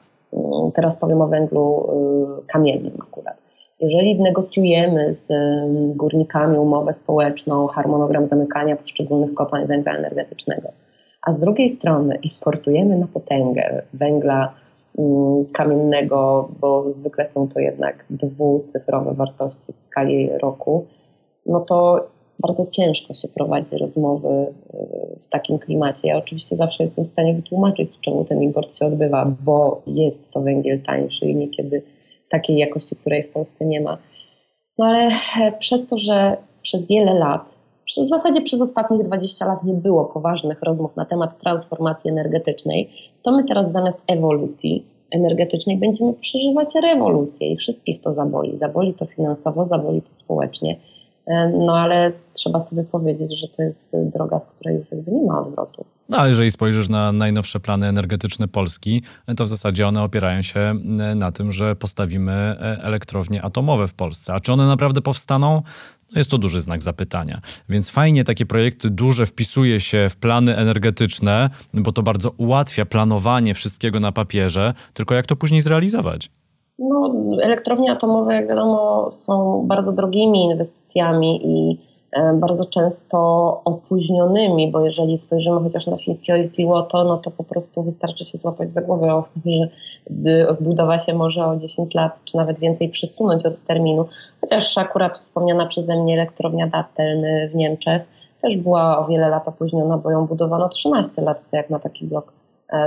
teraz 0.75 0.97
powiem 0.97 1.21
o 1.21 1.29
węglu 1.29 1.89
y, 2.43 2.47
kamiennym 2.47 2.93
akurat, 3.03 3.37
jeżeli 3.81 4.21
negocjujemy 4.21 5.17
z 5.29 5.33
górnikami 5.97 6.59
umowę 6.59 6.95
społeczną, 7.03 7.67
harmonogram 7.67 8.29
zamykania 8.29 8.77
poszczególnych 8.77 9.35
kopalń 9.35 9.67
węgla 9.67 9.93
energetycznego, 9.93 10.69
a 11.23 11.33
z 11.33 11.41
drugiej 11.41 11.77
strony 11.77 12.19
importujemy 12.23 12.99
na 12.99 13.07
potęgę 13.07 13.83
węgla 13.95 14.53
kamiennego, 15.55 16.49
bo 16.61 16.93
zwykle 16.93 17.29
są 17.35 17.49
to 17.49 17.61
jednak 17.61 18.05
dwucyfrowe 18.11 19.15
wartości 19.15 19.73
w 19.73 19.87
skali 19.87 20.31
roku, 20.43 20.87
no 21.47 21.61
to 21.61 22.09
bardzo 22.41 22.67
ciężko 22.67 23.15
się 23.15 23.29
prowadzi 23.29 23.79
rozmowy 23.79 24.29
y, 24.29 25.19
w 25.27 25.29
takim 25.31 25.59
klimacie. 25.59 26.09
Ja 26.09 26.17
oczywiście 26.17 26.57
zawsze 26.57 26.85
jestem 26.85 27.05
w 27.05 27.13
stanie 27.13 27.35
wytłumaczyć, 27.35 27.91
czemu 28.01 28.25
ten 28.25 28.43
import 28.43 28.79
się 28.79 28.87
odbywa, 28.87 29.33
bo 29.45 29.83
jest 29.87 30.31
to 30.33 30.41
węgiel 30.41 30.81
tańszy 30.83 31.27
i 31.27 31.35
niekiedy 31.35 31.83
takiej 32.31 32.57
jakości, 32.57 32.97
której 32.97 33.23
w 33.23 33.33
Polsce 33.33 33.65
nie 33.65 33.81
ma. 33.81 33.99
No 34.79 34.87
ale 34.87 35.11
przez 35.59 35.89
to, 35.89 35.99
że 35.99 36.37
przez 36.63 36.87
wiele 36.87 37.15
lat 37.15 37.53
w 37.97 38.09
zasadzie 38.09 38.41
przez 38.41 38.61
ostatnich 38.61 39.03
20 39.03 39.47
lat 39.47 39.65
nie 39.65 39.75
było 39.75 40.05
poważnych 40.05 40.63
rozmów 40.63 40.97
na 40.97 41.05
temat 41.05 41.41
transformacji 41.41 42.11
energetycznej, 42.11 42.91
to 43.23 43.33
my 43.33 43.45
teraz 43.45 43.73
zamiast 43.73 43.99
ewolucji 44.07 44.87
energetycznej 45.11 45.77
będziemy 45.77 46.13
przeżywać 46.13 46.75
rewolucję 46.75 47.53
i 47.53 47.57
wszystkich 47.57 48.01
to 48.01 48.15
zaboli. 48.15 48.59
Zaboli 48.59 48.95
to 48.95 49.07
finansowo, 49.07 49.67
zaboli 49.67 50.03
to 50.03 50.25
społecznie. 50.25 50.77
No 51.67 51.77
ale 51.77 52.13
trzeba 52.35 52.69
sobie 52.69 52.85
powiedzieć, 52.85 53.41
że 53.41 53.49
to 53.49 53.63
jest 53.63 53.79
droga, 53.93 54.41
z 54.41 54.57
której 54.57 54.77
już 54.77 54.91
jakby 54.91 55.11
nie 55.11 55.27
ma 55.27 55.41
odwrotu. 55.41 55.85
No 56.09 56.19
ale 56.19 56.29
jeżeli 56.29 56.51
spojrzysz 56.51 56.89
na 56.89 57.13
najnowsze 57.13 57.61
plany 57.61 57.87
energetyczne 57.87 58.49
Polski, 58.49 59.03
to 59.37 59.45
w 59.45 59.49
zasadzie 59.49 59.89
one 59.89 60.03
opierają 60.03 60.43
się 60.43 60.61
e, 60.61 61.15
na 61.15 61.33
tym, 61.33 61.53
że 61.53 61.77
postawimy 61.77 62.33
e, 62.33 62.57
elektrownie 62.83 63.43
atomowe 63.43 63.89
w 63.89 63.95
Polsce. 63.95 64.35
A 64.35 64.41
czy 64.41 64.53
one 64.53 64.67
naprawdę 64.67 65.01
powstaną? 65.01 65.63
No 66.13 66.19
jest 66.19 66.31
to 66.31 66.39
duży 66.39 66.61
znak 66.61 66.83
zapytania. 66.83 67.41
Więc 67.69 67.91
fajnie 67.91 68.25
takie 68.25 68.47
projekty 68.47 68.91
duże 68.91 69.27
wpisuje 69.27 69.81
się 69.81 70.09
w 70.11 70.17
plany 70.17 70.57
energetyczne, 70.57 71.51
bo 71.75 71.93
to 71.93 72.03
bardzo 72.03 72.31
ułatwia 72.37 72.87
planowanie 72.87 73.55
wszystkiego 73.55 73.99
na 73.99 74.13
papierze, 74.13 74.75
tylko 74.95 75.15
jak 75.15 75.27
to 75.27 75.37
później 75.37 75.61
zrealizować? 75.61 76.31
No, 76.79 77.15
elektrownie 77.43 77.93
atomowe, 77.93 78.35
jak 78.35 78.49
wiadomo, 78.49 79.13
są 79.27 79.65
bardzo 79.69 79.93
drogimi 79.93 80.45
inwestycjami 80.45 80.82
i 81.37 81.79
E, 82.13 82.33
bardzo 82.35 82.65
często 82.65 83.19
opóźnionymi, 83.65 84.71
bo 84.71 84.81
jeżeli 84.81 85.19
spojrzymy 85.19 85.61
chociaż 85.61 85.87
na 85.87 85.97
i 86.37 86.49
Piłoto, 86.49 87.05
no 87.05 87.19
to 87.19 87.31
po 87.31 87.45
prostu 87.45 87.83
wystarczy 87.83 88.25
się 88.25 88.39
złapać 88.39 88.73
za 88.73 88.81
głowę, 88.81 89.23
że 89.47 89.69
budowa 90.61 91.01
się 91.01 91.15
może 91.15 91.47
o 91.47 91.57
10 91.57 91.95
lat 91.95 92.19
czy 92.25 92.37
nawet 92.37 92.59
więcej 92.59 92.89
przesunąć 92.89 93.47
od 93.47 93.65
terminu. 93.67 94.09
Chociaż 94.41 94.79
akurat 94.79 95.19
wspomniana 95.19 95.67
przeze 95.67 96.03
mnie 96.03 96.15
elektrownia 96.15 96.67
Datteln 96.67 97.25
w 97.51 97.55
Niemczech 97.55 98.03
też 98.43 98.57
była 98.57 98.99
o 98.99 99.09
wiele 99.09 99.29
lat 99.29 99.49
opóźniona, 99.49 99.99
bo 99.99 100.11
ją 100.11 100.27
budowano 100.27 100.69
13 100.69 101.23
lat, 101.23 101.41
jak 101.53 101.71
na 101.71 101.79
taki 101.79 102.07
blok 102.07 102.33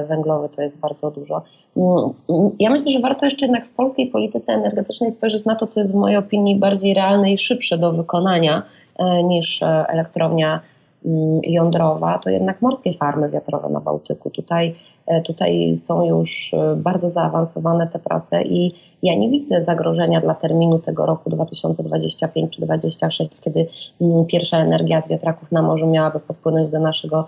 węglowy 0.07 0.49
to 0.55 0.61
jest 0.61 0.77
bardzo 0.77 1.11
dużo. 1.11 1.41
Mm, 1.77 2.49
ja 2.59 2.69
myślę, 2.69 2.91
że 2.91 2.99
warto 2.99 3.25
jeszcze 3.25 3.45
jednak 3.45 3.65
w 3.65 3.75
polskiej 3.75 4.07
polityce 4.07 4.53
energetycznej 4.53 5.11
spojrzeć 5.11 5.45
na 5.45 5.55
to, 5.55 5.67
co 5.67 5.79
jest 5.79 5.91
w 5.91 5.95
mojej 5.95 6.17
opinii 6.17 6.55
bardziej 6.55 6.93
realne 6.93 7.31
i 7.31 7.37
szybsze 7.37 7.77
do 7.77 7.91
wykonania 7.93 8.63
E, 8.99 9.23
niż 9.23 9.61
e, 9.61 9.85
elektrownia 9.87 10.59
mm, 11.05 11.39
jądrowa, 11.43 12.19
to 12.23 12.29
jednak 12.29 12.61
morskie 12.61 12.93
farmy 12.93 13.29
wiatrowe 13.29 13.69
na 13.69 13.79
Bałtyku. 13.79 14.29
Tutaj, 14.29 14.75
e, 15.07 15.21
tutaj 15.21 15.79
są 15.87 16.05
już 16.05 16.55
bardzo 16.75 17.09
zaawansowane 17.09 17.87
te 17.87 17.99
prace 17.99 18.43
i 18.43 18.75
ja 19.03 19.15
nie 19.15 19.29
widzę 19.29 19.63
zagrożenia 19.65 20.21
dla 20.21 20.35
terminu 20.35 20.79
tego 20.79 21.05
roku 21.05 21.29
2025 21.29 22.55
czy 22.55 22.61
2026, 22.61 23.41
kiedy 23.41 23.67
mm, 24.01 24.25
pierwsza 24.25 24.57
energia 24.57 25.01
z 25.01 25.09
wiatraków 25.09 25.51
na 25.51 25.61
morzu 25.61 25.87
miałaby 25.87 26.19
podpłynąć 26.19 26.69
do 26.69 26.79
naszego 26.79 27.27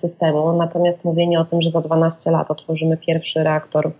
systemu. 0.00 0.52
Natomiast 0.52 1.04
mówienie 1.04 1.40
o 1.40 1.44
tym, 1.44 1.62
że 1.62 1.70
za 1.70 1.80
12 1.80 2.30
lat 2.30 2.50
otworzymy 2.50 2.96
pierwszy 2.96 3.42
reaktor 3.44 3.90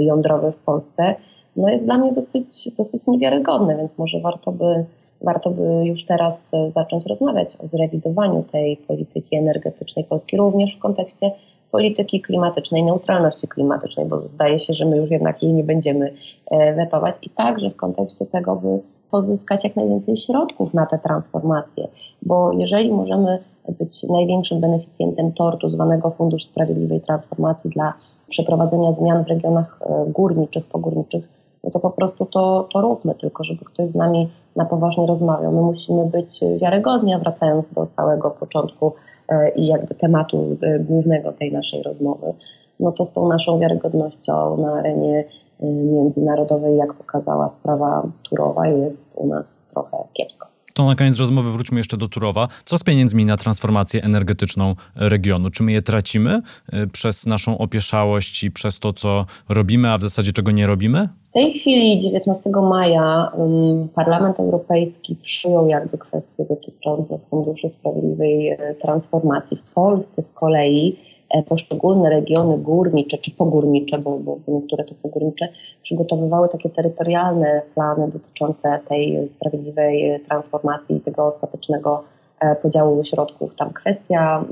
jądrowy 0.00 0.52
w 0.52 0.64
Polsce, 0.64 1.14
no 1.56 1.68
jest 1.68 1.84
dla 1.84 1.98
mnie 1.98 2.12
dosyć, 2.12 2.70
dosyć 2.78 3.06
niewiarygodne, 3.06 3.76
więc 3.76 3.98
może 3.98 4.20
warto 4.20 4.52
by 4.52 4.84
warto 5.24 5.50
by 5.50 5.84
już 5.84 6.04
teraz 6.04 6.34
e, 6.52 6.70
zacząć 6.70 7.06
rozmawiać 7.06 7.56
o 7.58 7.66
zrewidowaniu 7.66 8.44
tej 8.52 8.76
polityki 8.76 9.36
energetycznej 9.36 10.04
Polski, 10.04 10.36
również 10.36 10.76
w 10.76 10.78
kontekście 10.78 11.30
polityki 11.70 12.20
klimatycznej, 12.20 12.82
neutralności 12.82 13.48
klimatycznej, 13.48 14.06
bo 14.06 14.20
zdaje 14.20 14.58
się, 14.58 14.72
że 14.72 14.84
my 14.84 14.96
już 14.96 15.10
jednak 15.10 15.42
jej 15.42 15.52
nie 15.52 15.64
będziemy 15.64 16.12
e, 16.50 16.74
wetować 16.74 17.14
i 17.22 17.30
także 17.30 17.70
w 17.70 17.76
kontekście 17.76 18.26
tego, 18.26 18.56
by 18.56 18.78
pozyskać 19.14 19.64
jak 19.64 19.76
najwięcej 19.76 20.16
środków 20.16 20.74
na 20.74 20.86
tę 20.86 20.98
transformację, 20.98 21.88
bo 22.22 22.52
jeżeli 22.52 22.92
możemy 22.92 23.38
być 23.78 24.02
największym 24.02 24.60
beneficjentem 24.60 25.32
tortu 25.32 25.70
zwanego 25.70 26.10
Fundusz 26.10 26.44
Sprawiedliwej 26.44 27.00
Transformacji 27.00 27.70
dla 27.70 27.92
przeprowadzenia 28.28 28.92
zmian 28.92 29.24
w 29.24 29.28
regionach 29.28 29.80
e, 29.82 30.04
górniczych, 30.10 30.64
pogórniczych, 30.64 31.28
no 31.64 31.70
to 31.70 31.80
po 31.80 31.90
prostu 31.90 32.26
to, 32.26 32.68
to 32.72 32.80
róbmy, 32.80 33.14
tylko 33.14 33.44
żeby 33.44 33.64
ktoś 33.64 33.90
z 33.90 33.94
nami 33.94 34.28
na 34.56 34.64
poważnie 34.64 35.06
rozmawiał. 35.06 35.52
My 35.52 35.62
musimy 35.62 36.04
być 36.06 36.40
wiarygodni, 36.60 37.14
a 37.14 37.18
wracając 37.18 37.64
do 37.74 37.86
całego 37.96 38.30
początku 38.30 38.92
e, 39.28 39.50
i 39.50 39.66
jakby 39.66 39.94
tematu 39.94 40.56
e, 40.62 40.78
głównego 40.78 41.32
tej 41.32 41.52
naszej 41.52 41.82
rozmowy, 41.82 42.32
no 42.80 42.92
to 42.92 43.06
z 43.06 43.12
tą 43.12 43.28
naszą 43.28 43.58
wiarygodnością 43.58 44.56
na 44.56 44.72
arenie 44.72 45.24
międzynarodowej, 45.62 46.76
jak 46.76 46.94
pokazała 46.94 47.50
sprawa 47.60 48.06
Turowa, 48.22 48.66
jest 48.66 49.10
u 49.14 49.26
nas 49.26 49.46
trochę 49.72 49.96
kiepsko. 50.12 50.54
To 50.74 50.84
na 50.84 50.94
koniec 50.94 51.18
rozmowy 51.18 51.52
wróćmy 51.52 51.80
jeszcze 51.80 51.96
do 51.96 52.08
Turowa. 52.08 52.48
Co 52.64 52.78
z 52.78 52.84
pieniędzmi 52.84 53.24
na 53.24 53.36
transformację 53.36 54.02
energetyczną 54.02 54.74
regionu? 54.96 55.50
Czy 55.50 55.62
my 55.62 55.72
je 55.72 55.82
tracimy 55.82 56.40
przez 56.92 57.26
naszą 57.26 57.58
opieszałość 57.58 58.44
i 58.44 58.50
przez 58.50 58.78
to, 58.78 58.92
co 58.92 59.26
robimy, 59.48 59.90
a 59.90 59.98
w 59.98 60.02
zasadzie 60.02 60.32
czego 60.32 60.50
nie 60.50 60.66
robimy? 60.66 61.08
W 61.30 61.32
tej 61.32 61.58
chwili, 61.60 62.02
19 62.02 62.50
maja, 62.50 63.32
Parlament 63.94 64.40
Europejski 64.40 65.16
przyjął 65.22 65.68
jakby 65.68 65.98
kwestie 65.98 66.44
dotyczące 66.48 67.18
Funduszu 67.30 67.70
Sprawiedliwej 67.80 68.48
e, 68.48 68.74
Transformacji. 68.82 69.56
W 69.56 69.74
Polsce 69.74 70.22
z 70.22 70.34
kolei 70.34 70.96
poszczególne 71.42 72.10
regiony 72.10 72.58
górnicze 72.58 73.18
czy 73.18 73.30
pogórnicze, 73.30 73.98
bo, 73.98 74.18
bo 74.18 74.38
niektóre 74.48 74.84
to 74.84 74.94
pogórnicze, 75.02 75.48
przygotowywały 75.82 76.48
takie 76.48 76.70
terytorialne 76.70 77.62
plany 77.74 78.08
dotyczące 78.08 78.80
tej 78.88 79.28
sprawiedliwej 79.36 80.20
transformacji 80.28 80.96
i 80.96 81.00
tego 81.00 81.34
ostatecznego 81.34 82.04
e, 82.40 82.56
podziału 82.56 83.04
środków. 83.04 83.56
Tam 83.56 83.72
kwestia 83.72 84.44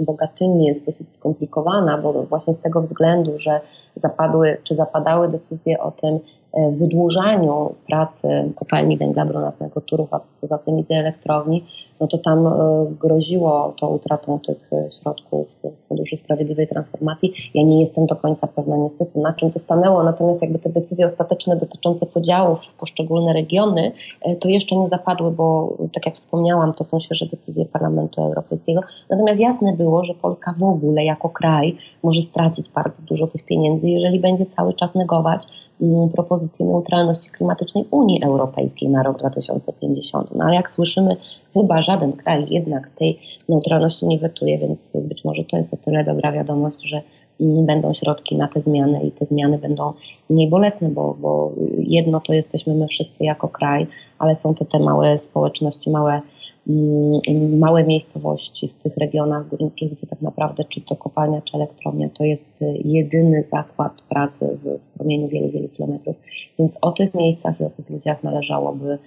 Bogatyni 0.00 0.66
jest 0.66 0.86
dosyć 0.86 1.06
skomplikowana, 1.18 1.98
bo 1.98 2.12
właśnie 2.12 2.54
z 2.54 2.60
tego 2.60 2.82
względu, 2.82 3.38
że 3.38 3.60
zapadły, 3.96 4.56
czy 4.62 4.74
zapadały 4.74 5.28
decyzje 5.28 5.80
o 5.80 5.90
tym 5.90 6.14
e, 6.14 6.18
wydłużaniu 6.72 7.74
pracy 7.86 8.52
kopalni 8.56 8.96
węgla 8.96 9.26
brunatnego 9.26 9.80
Turów, 9.80 10.14
a 10.14 10.20
poza 10.40 10.58
tym 10.58 10.78
i 10.78 10.84
tej 10.84 10.96
elektrowni, 10.96 11.64
no 12.00 12.06
to 12.06 12.18
tam 12.18 12.46
e, 12.46 12.50
groziło 13.00 13.74
to 13.80 13.88
utratą 13.88 14.38
tych 14.46 14.72
e, 14.72 14.88
środków 15.00 15.46
z 15.62 15.88
Funduszu 15.88 16.16
Sprawiedliwej 16.16 16.68
Transformacji. 16.68 17.32
Ja 17.54 17.62
nie 17.62 17.82
jestem 17.82 18.06
do 18.06 18.16
końca 18.16 18.46
pewna 18.46 18.76
niestety 18.76 19.18
na 19.18 19.32
czym 19.32 19.50
to 19.50 19.58
stanęło, 19.58 20.02
natomiast 20.02 20.42
jakby 20.42 20.58
te 20.58 20.68
decyzje 20.68 21.06
ostateczne 21.06 21.56
dotyczące 21.56 22.06
podziałów 22.06 22.58
w 22.58 22.80
poszczególne 22.80 23.32
regiony 23.32 23.92
to 24.40 24.48
jeszcze 24.48 24.76
nie 24.76 24.88
zapadły, 24.88 25.30
bo 25.30 25.76
tak 25.94 26.06
jak 26.06 26.16
wspomniałam, 26.16 26.74
to 26.74 26.84
są 26.84 27.00
świeże 27.00 27.26
decyzje 27.26 27.64
Parlamentu 27.64 28.22
Europejskiego. 28.22 28.80
Natomiast 29.10 29.40
jasne 29.40 29.72
było, 29.72 30.04
że 30.04 30.14
Polska 30.14 30.54
w 30.58 30.62
ogóle 30.62 31.04
jako 31.04 31.28
kraj 31.28 31.76
może 32.02 32.22
stracić 32.22 32.68
bardzo 32.68 33.02
dużo 33.02 33.26
tych 33.26 33.44
pieniędzy, 33.44 33.88
jeżeli 33.88 34.20
będzie 34.20 34.46
cały 34.56 34.74
czas 34.74 34.94
negować 34.94 35.42
propozycję 36.14 36.66
neutralności 36.66 37.30
klimatycznej 37.30 37.84
Unii 37.90 38.22
Europejskiej 38.32 38.88
na 38.88 39.02
rok 39.02 39.18
2050. 39.18 40.34
No 40.34 40.44
ale 40.44 40.54
jak 40.54 40.70
słyszymy, 40.70 41.16
chyba 41.54 41.82
żaden 41.82 42.12
kraj 42.12 42.46
jednak 42.50 42.90
tej 42.90 43.18
neutralności 43.48 44.06
nie 44.06 44.18
wetuje, 44.18 44.58
więc 44.58 44.78
być 44.94 45.24
może 45.24 45.44
to 45.44 45.56
jest 45.56 45.74
o 45.74 45.76
tyle 45.76 46.04
dobra 46.04 46.32
wiadomość, 46.32 46.76
że 46.82 47.02
mm, 47.40 47.66
będą 47.66 47.94
środki 47.94 48.36
na 48.36 48.48
te 48.48 48.60
zmiany 48.60 49.02
i 49.02 49.10
te 49.10 49.26
zmiany 49.26 49.58
będą 49.58 49.92
mniej 50.30 50.48
bolesne, 50.48 50.88
bo, 50.88 51.16
bo 51.20 51.52
jedno 51.78 52.20
to 52.20 52.32
jesteśmy 52.32 52.74
my 52.74 52.86
wszyscy 52.86 53.24
jako 53.24 53.48
kraj, 53.48 53.86
ale 54.18 54.36
są 54.42 54.54
to 54.54 54.64
te 54.64 54.78
małe 54.78 55.18
społeczności, 55.18 55.90
małe 55.90 56.20
Mm, 56.68 57.58
małe 57.58 57.84
miejscowości 57.84 58.68
w 58.68 58.74
tych 58.74 58.96
regionach 58.96 59.48
górniczych, 59.48 59.92
gdzie 59.92 60.06
tak 60.06 60.22
naprawdę 60.22 60.64
czy 60.64 60.80
to 60.80 60.96
kopalnia, 60.96 61.42
czy 61.42 61.56
elektrownia 61.56 62.08
to 62.18 62.24
jest 62.24 62.62
y, 62.62 62.78
jedyny 62.84 63.44
zakład 63.52 63.92
pracy 64.08 64.57
promieniu 65.08 65.28
wielu, 65.28 65.50
wielu 65.50 65.68
kilometrów. 65.68 66.16
Więc 66.58 66.72
o 66.80 66.92
tych 66.92 67.14
miejscach 67.14 67.60
i 67.60 67.64
o 67.64 67.70
tych 67.70 67.90
ludziach 67.90 68.22
należałoby 68.22 68.98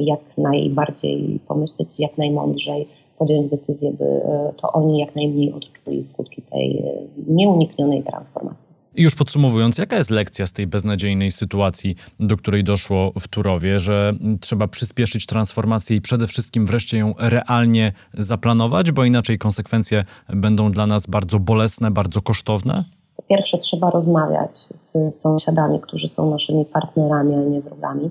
jak 0.00 0.20
najbardziej 0.38 1.40
pomyśleć, 1.48 1.88
jak 1.98 2.18
najmądrzej 2.18 2.88
podjąć 3.18 3.50
decyzję, 3.50 3.92
by 3.92 4.04
y, 4.04 4.20
to 4.60 4.72
oni 4.72 4.98
jak 4.98 5.16
najmniej 5.16 5.52
odczuli 5.52 6.06
skutki 6.12 6.42
tej 6.42 6.78
y, 6.78 7.08
nieuniknionej 7.28 8.02
transformacji. 8.02 8.72
I 8.96 9.02
już 9.02 9.14
podsumowując, 9.14 9.78
jaka 9.78 9.96
jest 9.96 10.10
lekcja 10.10 10.46
z 10.46 10.52
tej 10.52 10.66
beznadziejnej 10.66 11.30
sytuacji, 11.30 11.94
do 12.20 12.36
której 12.36 12.64
doszło 12.64 13.12
w 13.20 13.28
Turowie, 13.28 13.80
że 13.80 14.12
trzeba 14.40 14.68
przyspieszyć 14.68 15.26
transformację 15.26 15.96
i 15.96 16.00
przede 16.00 16.26
wszystkim 16.26 16.66
wreszcie 16.66 16.98
ją 16.98 17.14
realnie 17.18 17.92
zaplanować, 18.14 18.92
bo 18.92 19.04
inaczej 19.04 19.38
konsekwencje 19.38 20.04
będą 20.28 20.72
dla 20.72 20.86
nas 20.86 21.06
bardzo 21.06 21.38
bolesne, 21.38 21.90
bardzo 21.90 22.22
kosztowne? 22.22 22.84
Po 23.16 23.22
pierwsze, 23.22 23.58
trzeba 23.58 23.90
rozmawiać 23.90 24.50
z 24.94 25.20
sąsiadami, 25.20 25.80
którzy 25.80 26.08
są 26.08 26.30
naszymi 26.30 26.64
partnerami, 26.64 27.34
a 27.34 27.38
nie 27.38 27.60
wrogami. 27.60 28.10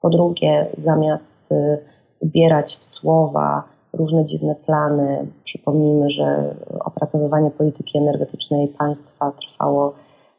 Po 0.00 0.10
drugie, 0.10 0.66
zamiast 0.84 1.52
y, 1.52 1.78
ubierać 2.20 2.76
w 2.76 2.84
słowa 2.84 3.64
różne 3.92 4.26
dziwne 4.26 4.54
plany, 4.54 5.26
przypomnijmy, 5.44 6.10
że 6.10 6.54
opracowywanie 6.80 7.50
polityki 7.50 7.98
energetycznej 7.98 8.68
państwa 8.68 9.32
trwało 9.32 9.94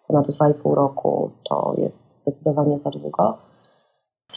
ponad 0.08 0.28
2,5 0.28 0.74
roku 0.74 1.32
to 1.50 1.76
jest 1.78 1.96
zdecydowanie 2.22 2.80
za 2.80 2.90
długo. 2.90 3.38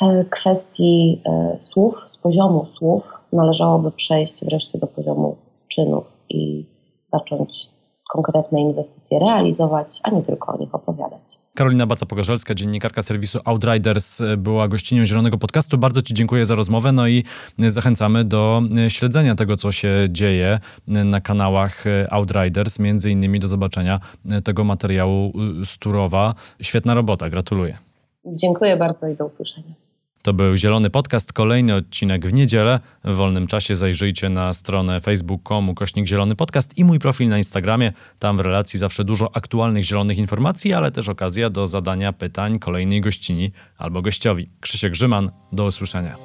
W 0.00 0.28
kwestii 0.30 1.22
e, 1.26 1.58
słów, 1.72 1.94
z 2.06 2.16
poziomu 2.16 2.66
słów 2.78 3.02
należałoby 3.32 3.90
przejść 3.90 4.44
wreszcie 4.44 4.78
do 4.78 4.87
poziomu 4.87 5.37
czynów 5.68 6.04
i 6.28 6.66
zacząć 7.12 7.70
konkretne 8.09 8.61
inwestycje 8.61 9.18
realizować, 9.18 9.88
a 10.03 10.11
nie 10.11 10.23
tylko 10.23 10.53
o 10.53 10.57
nich 10.57 10.75
opowiadać. 10.75 11.21
Karolina 11.55 11.87
Baca-Pogorzelska, 11.87 12.55
dziennikarka 12.55 13.03
serwisu 13.03 13.38
Outriders, 13.44 14.23
była 14.38 14.68
gościnią 14.68 15.07
Zielonego 15.07 15.38
Podcastu. 15.38 15.79
Bardzo 15.79 16.03
Ci 16.03 16.14
dziękuję 16.14 16.47
za 16.47 16.55
rozmowę, 16.55 16.92
no 16.92 17.09
i 17.09 17.25
zachęcamy 17.59 18.25
do 18.25 18.62
śledzenia 18.88 19.35
tego, 19.35 19.57
co 19.57 19.73
się 19.73 20.09
dzieje 20.11 20.59
na 20.87 21.21
kanałach 21.21 21.85
Outriders, 22.11 22.79
między 22.79 23.11
innymi 23.11 23.38
do 23.38 23.49
zobaczenia 23.49 24.01
tego 24.44 24.64
materiału 24.64 25.33
z 25.64 25.79
Turowa. 25.79 26.35
Świetna 26.62 26.94
robota, 26.94 27.31
gratuluję. 27.31 27.79
Dziękuję 28.27 28.77
bardzo 28.77 29.09
i 29.09 29.16
do 29.16 29.27
usłyszenia. 29.27 29.75
To 30.22 30.33
był 30.33 30.57
Zielony 30.57 30.90
Podcast, 30.90 31.33
kolejny 31.33 31.74
odcinek 31.74 32.26
w 32.26 32.33
niedzielę. 32.33 32.81
W 33.04 33.14
wolnym 33.14 33.46
czasie 33.46 33.76
zajrzyjcie 33.76 34.28
na 34.28 34.52
stronę 34.52 35.00
facebook.com 35.00 35.74
kośnik 35.74 36.07
Zielony 36.07 36.37
Podcast 36.37 36.78
i 36.78 36.85
mój 36.85 36.98
profil 36.98 37.28
na 37.28 37.38
Instagramie. 37.38 37.92
Tam 38.18 38.37
w 38.37 38.40
relacji 38.40 38.78
zawsze 38.78 39.04
dużo 39.04 39.37
aktualnych 39.37 39.85
zielonych 39.85 40.18
informacji, 40.18 40.72
ale 40.72 40.90
też 40.90 41.09
okazja 41.09 41.50
do 41.50 41.66
zadania 41.66 42.12
pytań 42.12 42.59
kolejnej 42.59 43.00
gościni 43.00 43.50
albo 43.78 44.02
gościowi. 44.02 44.48
Krzysiek 44.61 44.92
Grzyman, 44.92 45.31
do 45.52 45.64
usłyszenia. 45.64 46.16